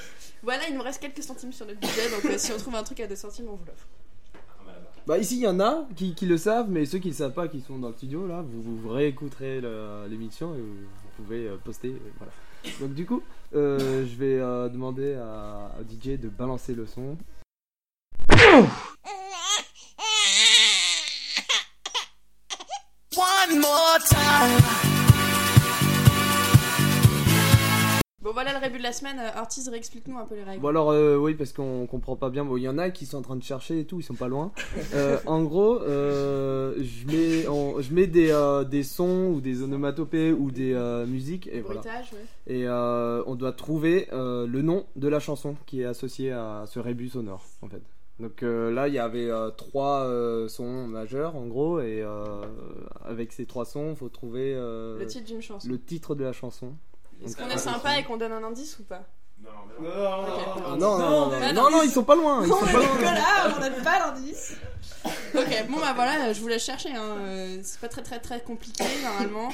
Voilà, 0.42 0.62
il 0.68 0.74
nous 0.76 0.82
reste 0.82 1.00
quelques 1.00 1.22
centimes 1.22 1.52
sur 1.52 1.66
notre 1.66 1.80
budget, 1.80 2.10
donc 2.10 2.24
euh, 2.24 2.38
si 2.38 2.52
on 2.52 2.56
trouve 2.58 2.74
un 2.76 2.82
truc 2.84 3.00
à 3.00 3.06
2 3.06 3.16
centimes, 3.16 3.46
on 3.48 3.56
vous 3.56 3.64
l'offre. 3.66 3.86
Bah 5.08 5.16
ici 5.16 5.36
il 5.36 5.40
y 5.40 5.48
en 5.48 5.58
a 5.58 5.86
qui, 5.96 6.14
qui 6.14 6.26
le 6.26 6.36
savent, 6.36 6.68
mais 6.68 6.84
ceux 6.84 6.98
qui 6.98 7.08
le 7.08 7.14
savent 7.14 7.32
pas, 7.32 7.48
qui 7.48 7.62
sont 7.62 7.78
dans 7.78 7.88
le 7.88 7.94
studio 7.94 8.26
là, 8.26 8.44
vous, 8.46 8.76
vous 8.76 8.90
réécouterez 8.90 9.62
l'émission 10.10 10.54
et 10.54 10.58
vous, 10.58 10.76
pouvez 11.16 11.46
euh, 11.48 11.56
poster. 11.64 11.88
euh, 11.88 12.10
voilà. 12.18 12.32
Donc 12.78 12.92
du 12.92 13.06
coup, 13.06 13.22
euh, 13.54 14.04
je 14.06 14.16
vais 14.16 14.36
demander 14.70 15.14
à, 15.14 15.72
à 15.78 15.82
DJ 15.88 16.20
de 16.20 16.28
balancer 16.28 16.74
le 16.74 16.84
son. 16.86 17.16
One 23.16 23.60
more 23.60 23.98
time. 24.06 24.87
Voilà 28.38 28.52
le 28.52 28.58
rébut 28.58 28.78
de 28.78 28.82
la 28.84 28.92
semaine. 28.92 29.18
Euh, 29.18 29.40
Ortiz, 29.40 29.68
réexplique-nous 29.68 30.16
un 30.16 30.24
peu 30.24 30.36
les 30.36 30.44
règles. 30.44 30.60
Bon 30.62 30.68
alors 30.68 30.90
euh, 30.92 31.16
oui 31.16 31.34
parce 31.34 31.52
qu'on 31.52 31.86
comprend 31.86 32.14
pas 32.14 32.30
bien. 32.30 32.44
Bon 32.44 32.56
il 32.56 32.62
y 32.62 32.68
en 32.68 32.78
a 32.78 32.90
qui 32.90 33.04
sont 33.04 33.18
en 33.18 33.22
train 33.22 33.34
de 33.36 33.42
chercher 33.42 33.80
et 33.80 33.84
tout, 33.84 33.98
ils 33.98 34.04
sont 34.04 34.14
pas 34.14 34.28
loin. 34.28 34.52
Euh, 34.94 35.18
en 35.26 35.42
gros, 35.42 35.82
euh, 35.82 36.74
je 36.80 37.06
mets 37.06 37.46
en- 37.48 37.80
je 37.80 37.92
mets 37.92 38.06
des, 38.06 38.32
des 38.70 38.82
sons 38.82 39.32
ou 39.34 39.40
des 39.40 39.62
onomatopées 39.62 40.32
ou 40.32 40.50
des 40.50 40.72
musiques 41.06 41.48
et 41.52 41.60
voilà. 41.60 41.80
Bruitage, 41.80 42.12
ouais. 42.12 42.54
Et 42.54 42.68
on 42.68 43.34
doit 43.34 43.52
trouver 43.52 44.08
le 44.12 44.62
nom 44.62 44.86
de 44.96 45.08
la 45.08 45.18
chanson 45.20 45.56
qui 45.66 45.82
est 45.82 45.84
associé 45.84 46.30
à 46.32 46.64
ce 46.66 46.78
rébus 46.78 47.08
sonore 47.10 47.44
en 47.62 47.68
fait. 47.68 47.82
Donc 48.20 48.42
euh, 48.42 48.72
là 48.72 48.88
il 48.88 48.94
y 48.94 48.98
avait 48.98 49.30
euh, 49.30 49.50
trois 49.50 50.04
euh, 50.06 50.48
sons 50.48 50.86
majeurs 50.88 51.36
en 51.36 51.46
gros 51.46 51.80
et 51.80 52.02
avec 53.04 53.32
ces 53.32 53.46
trois 53.46 53.64
sons 53.64 53.94
faut 53.94 54.08
trouver 54.08 54.54
Le 54.54 55.04
titre 55.06 55.26
d'une 55.26 55.42
chanson. 55.42 55.68
le 55.68 55.78
titre 55.80 56.14
de 56.14 56.24
la 56.24 56.32
chanson. 56.32 56.72
Est-ce 57.24 57.36
qu'on 57.36 57.48
est 57.48 57.58
sympa 57.58 57.98
et 57.98 58.04
qu'on 58.04 58.16
donne 58.16 58.32
un 58.32 58.42
indice 58.44 58.78
ou 58.78 58.84
pas? 58.84 59.02
Ah, 59.46 59.50
non, 59.80 60.76
non, 60.76 60.98
non, 60.98 61.30
non, 61.30 61.38
Pas 61.38 61.52
non, 61.52 61.82
ils 61.84 61.90
sont 61.90 62.02
pas 62.02 62.16
loin. 62.16 62.42
Ils 62.42 62.48
Non, 62.48 62.58
sont 62.58 62.66
pas 62.66 62.72
loin. 62.72 63.00
là, 63.14 63.54
on 63.56 63.60
n'a 63.60 63.70
pas 63.70 63.98
l'indice. 64.00 64.54
Ok, 65.04 65.66
bon 65.70 65.78
bah 65.78 65.92
voilà, 65.94 66.32
je 66.32 66.40
vous 66.40 66.48
laisse 66.48 66.64
chercher. 66.64 66.90
Hein. 66.92 67.16
euh, 67.20 67.60
C'est 67.62 67.80
pas 67.80 67.86
très 67.88 68.02
très 68.02 68.18
très 68.18 68.40
compliqué 68.40 68.82
normalement. 69.02 69.48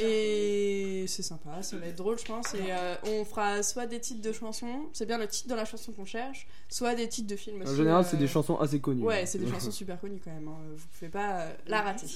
Et 0.00 1.04
c'est 1.08 1.22
sympa, 1.22 1.62
ça 1.62 1.76
va 1.76 1.86
être 1.86 1.96
drôle, 1.96 2.18
je 2.18 2.24
pense. 2.24 2.54
Et 2.54 2.70
euh, 2.70 2.94
on 3.04 3.24
fera 3.26 3.62
soit 3.62 3.86
des 3.86 4.00
titres 4.00 4.22
de 4.22 4.32
chansons, 4.32 4.86
c'est 4.94 5.04
bien 5.06 5.18
le 5.18 5.26
titre 5.28 5.48
de 5.50 5.54
la 5.54 5.64
chanson 5.66 5.92
qu'on 5.92 6.06
cherche, 6.06 6.46
soit 6.70 6.94
des 6.94 7.08
titres 7.08 7.28
de 7.28 7.36
films 7.36 7.60
aussi. 7.62 7.72
En 7.72 7.76
général, 7.76 8.04
euh, 8.04 8.08
c'est 8.10 8.16
des 8.16 8.28
chansons 8.28 8.56
assez 8.58 8.80
connues. 8.80 9.02
Ouais, 9.04 9.26
c'est 9.26 9.38
des 9.38 9.50
chansons 9.50 9.70
super 9.70 10.00
connues 10.00 10.20
quand 10.24 10.30
même. 10.32 10.48
hein. 10.48 10.56
Vous 10.74 10.86
pouvez 10.98 11.10
pas 11.10 11.40
euh, 11.40 11.52
la 11.66 11.82
rater. 11.82 12.06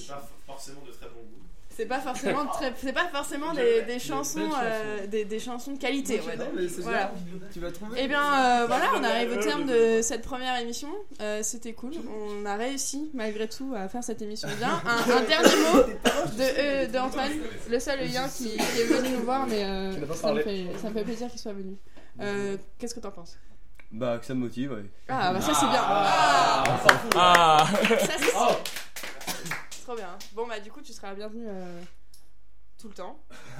forcément 0.47 0.81
de 0.85 0.91
très 0.91 1.07
bon 1.07 1.21
goût. 1.21 1.43
C'est 1.75 1.85
pas 1.87 1.99
forcément 1.99 2.45
très, 2.45 2.71
c'est 2.77 2.93
pas 2.93 3.07
forcément 3.11 3.51
des, 3.55 3.81
des 3.81 3.97
chansons, 3.99 4.49
euh, 4.61 5.07
des, 5.07 5.25
des 5.25 5.39
chansons 5.39 5.71
de 5.71 5.79
qualité. 5.79 6.19
Non, 6.37 6.45
mais 6.55 6.67
c'est 6.67 6.81
Voilà. 6.81 7.11
bien, 7.15 7.39
tu 7.51 7.59
vas 7.59 7.71
trouver. 7.71 8.03
Et 8.03 8.07
bien 8.07 8.21
euh, 8.21 8.65
voilà, 8.67 8.85
on 8.95 9.03
arrive 9.03 9.31
au 9.31 9.41
terme 9.41 9.65
de 9.65 9.99
cette 10.03 10.21
première 10.21 10.55
émission. 10.59 10.89
Euh, 11.21 11.39
C'était 11.41 11.73
cool. 11.73 11.93
On 12.07 12.45
a 12.45 12.55
réussi 12.55 13.09
malgré 13.15 13.47
tout 13.47 13.73
à 13.75 13.87
faire 13.89 14.03
cette 14.03 14.21
émission 14.21 14.47
bien. 14.57 14.81
Un, 14.85 15.11
un 15.17 15.21
dernier 15.21 15.55
mot 15.55 15.81
de, 15.83 16.41
euh, 16.41 16.87
de 16.87 16.97
Antoine, 16.99 17.31
le 17.69 17.79
seul 17.79 17.99
lien 18.07 18.27
qui, 18.29 18.49
qui 18.55 18.81
est 18.81 18.85
venu 18.85 19.09
nous 19.17 19.23
voir, 19.23 19.47
mais 19.47 19.63
euh, 19.63 20.13
ça, 20.13 20.31
me 20.33 20.41
fait, 20.41 20.67
ça 20.81 20.89
me 20.89 20.93
fait 20.93 21.03
plaisir 21.03 21.27
qu'il 21.29 21.39
soit 21.39 21.53
venu. 21.53 21.75
Euh, 22.21 22.57
Qu'est-ce 22.77 22.93
que 22.93 22.99
t'en 22.99 23.11
penses? 23.11 23.37
Bah, 23.91 24.17
que 24.19 24.25
ça 24.25 24.33
me 24.33 24.39
motive, 24.41 24.71
ouais. 24.73 24.85
Ah 25.07 25.31
bah 25.33 25.39
ça 25.41 25.53
c'est 25.53 25.67
bien. 25.67 25.81
Ah, 25.83 26.63
Ah. 27.15 27.65
Ça 27.99 28.13
c'est 28.17 28.25
c'est 28.25 28.82
trop 29.83 29.95
bien. 29.95 30.17
Bon 30.31 30.47
bah 30.47 30.59
du 30.61 30.71
coup 30.71 30.81
tu 30.81 30.93
seras 30.93 31.13
bienvenu 31.13 31.45
euh, 31.45 31.81
tout 32.79 32.87
le 32.87 32.93
temps. 32.93 33.19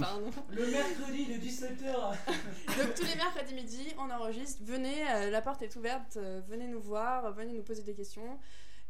Pardon. 0.00 0.30
Le 0.50 0.66
mercredi 0.66 1.26
de 1.26 1.34
17h. 1.34 1.84
Donc 2.76 2.94
tous 2.96 3.04
les 3.06 3.14
mercredis 3.14 3.54
midi, 3.54 3.94
on 3.98 4.10
enregistre. 4.10 4.60
Venez, 4.64 5.08
euh, 5.08 5.30
la 5.30 5.40
porte 5.40 5.62
est 5.62 5.76
ouverte. 5.76 6.16
euh, 6.16 6.40
venez 6.48 6.66
nous 6.66 6.80
voir, 6.80 7.32
venez 7.32 7.52
nous 7.52 7.62
poser 7.62 7.82
des 7.84 7.94
questions. 7.94 8.38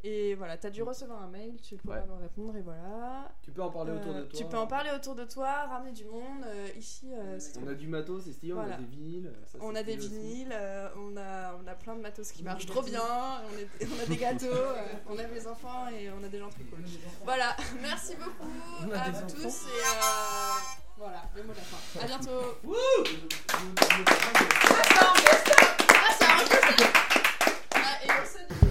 Et 0.04 0.36
voilà, 0.36 0.56
t'as 0.56 0.70
dû 0.70 0.84
recevoir 0.84 1.22
un 1.22 1.26
mail, 1.26 1.56
tu 1.60 1.76
pourras 1.76 1.96
Ouais. 1.98 2.06
me 2.06 2.22
répondre 2.22 2.56
et 2.56 2.60
voilà. 2.62 3.28
Tu 3.42 3.50
peux 3.50 3.62
en 3.62 3.70
parler 3.70 3.90
autour 3.90 4.14
de 4.14 4.18
Euh, 4.20 4.24
toi. 4.26 4.38
Tu 4.38 4.44
peux 4.44 4.56
en 4.56 4.66
parler 4.68 4.90
autour 4.94 5.16
de 5.16 5.24
toi, 5.24 5.64
ramener 5.68 5.90
du 5.90 6.04
monde. 6.04 6.44
euh, 6.46 6.68
ici, 6.78 7.08
euh, 7.12 7.36
On 7.60 7.66
a 7.66 7.74
du 7.74 7.88
matos, 7.88 8.22
c'est 8.24 8.32
stylé, 8.32 8.52
on 8.52 8.56
Voilà. 8.56 8.76
a 8.76 8.78
des 8.78 8.84
vinyles. 8.84 9.32
ça, 9.46 9.58
on 9.60 9.74
a 9.74 9.82
des 9.82 9.96
vinyles, 9.96 10.52
euh, 10.52 10.88
on, 10.96 11.16
a, 11.16 11.52
on 11.60 11.66
a 11.66 11.74
plein 11.74 11.96
de 11.96 12.00
matos 12.00 12.30
qui 12.30 12.44
marchent 12.44 12.66
trop 12.66 12.82
bien, 12.82 13.00
on, 13.02 13.58
est- 13.58 13.88
on 13.92 14.00
a 14.02 14.06
des 14.06 14.16
gâteaux, 14.16 14.46
euh, 14.52 14.82
on 15.08 15.18
aime 15.18 15.34
les 15.34 15.48
enfants 15.48 15.88
et 15.88 16.08
on 16.10 16.22
a 16.22 16.28
des 16.28 16.38
gens 16.38 16.48
très 16.50 16.62
cool. 16.62 16.78
Voilà, 17.24 17.56
merci 17.82 18.14
beaucoup 18.14 18.48
On 18.82 18.90
à 18.92 19.10
vous 19.10 19.16
enfants. 19.18 19.26
tous 19.34 19.66
et 19.66 19.80
euh, 19.84 20.58
voilà, 20.96 21.22
le 21.34 21.42
mot 21.42 21.52
de 21.52 21.56
la 21.58 21.62
fin. 21.64 22.04
À 22.04 22.06
bientôt. 22.06 22.54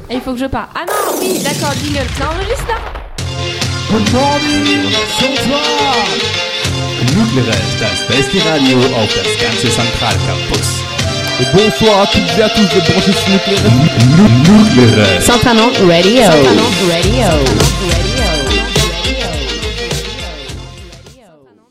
Et 0.09 0.15
il 0.15 0.21
faut 0.21 0.33
que 0.33 0.39
je 0.39 0.45
parte. 0.45 0.69
Ah 0.75 0.85
non, 0.87 1.19
oui, 1.19 1.39
d'accord, 1.43 1.73
jingle. 1.83 2.07
Ça 2.17 2.29
enregistre 2.29 2.67
là 2.67 2.75
Good 3.91 4.13
morning, 4.13 4.91
bonsoir. 5.19 5.95
Nucleares, 7.15 7.79
das 7.79 8.07
beste 8.07 8.37
Radio 8.49 8.77
auf 8.95 9.13
das 9.13 9.37
ganze 9.41 9.67
Zentralcampus. 9.69 10.69
Et 11.39 11.45
bonsoir 11.53 12.01
à 12.01 12.07
toutes 12.07 12.37
et 12.37 12.41
à 12.41 12.49
tous 12.49 12.61
de 12.63 12.79
brancher 12.81 13.11
sur 13.13 13.29
Nucleares. 13.29 13.71
Nucleares. 14.47 15.21
Centraland 15.21 15.71
Radio. 15.87 16.23
Centraland 16.23 16.73
Radio. 16.89 17.96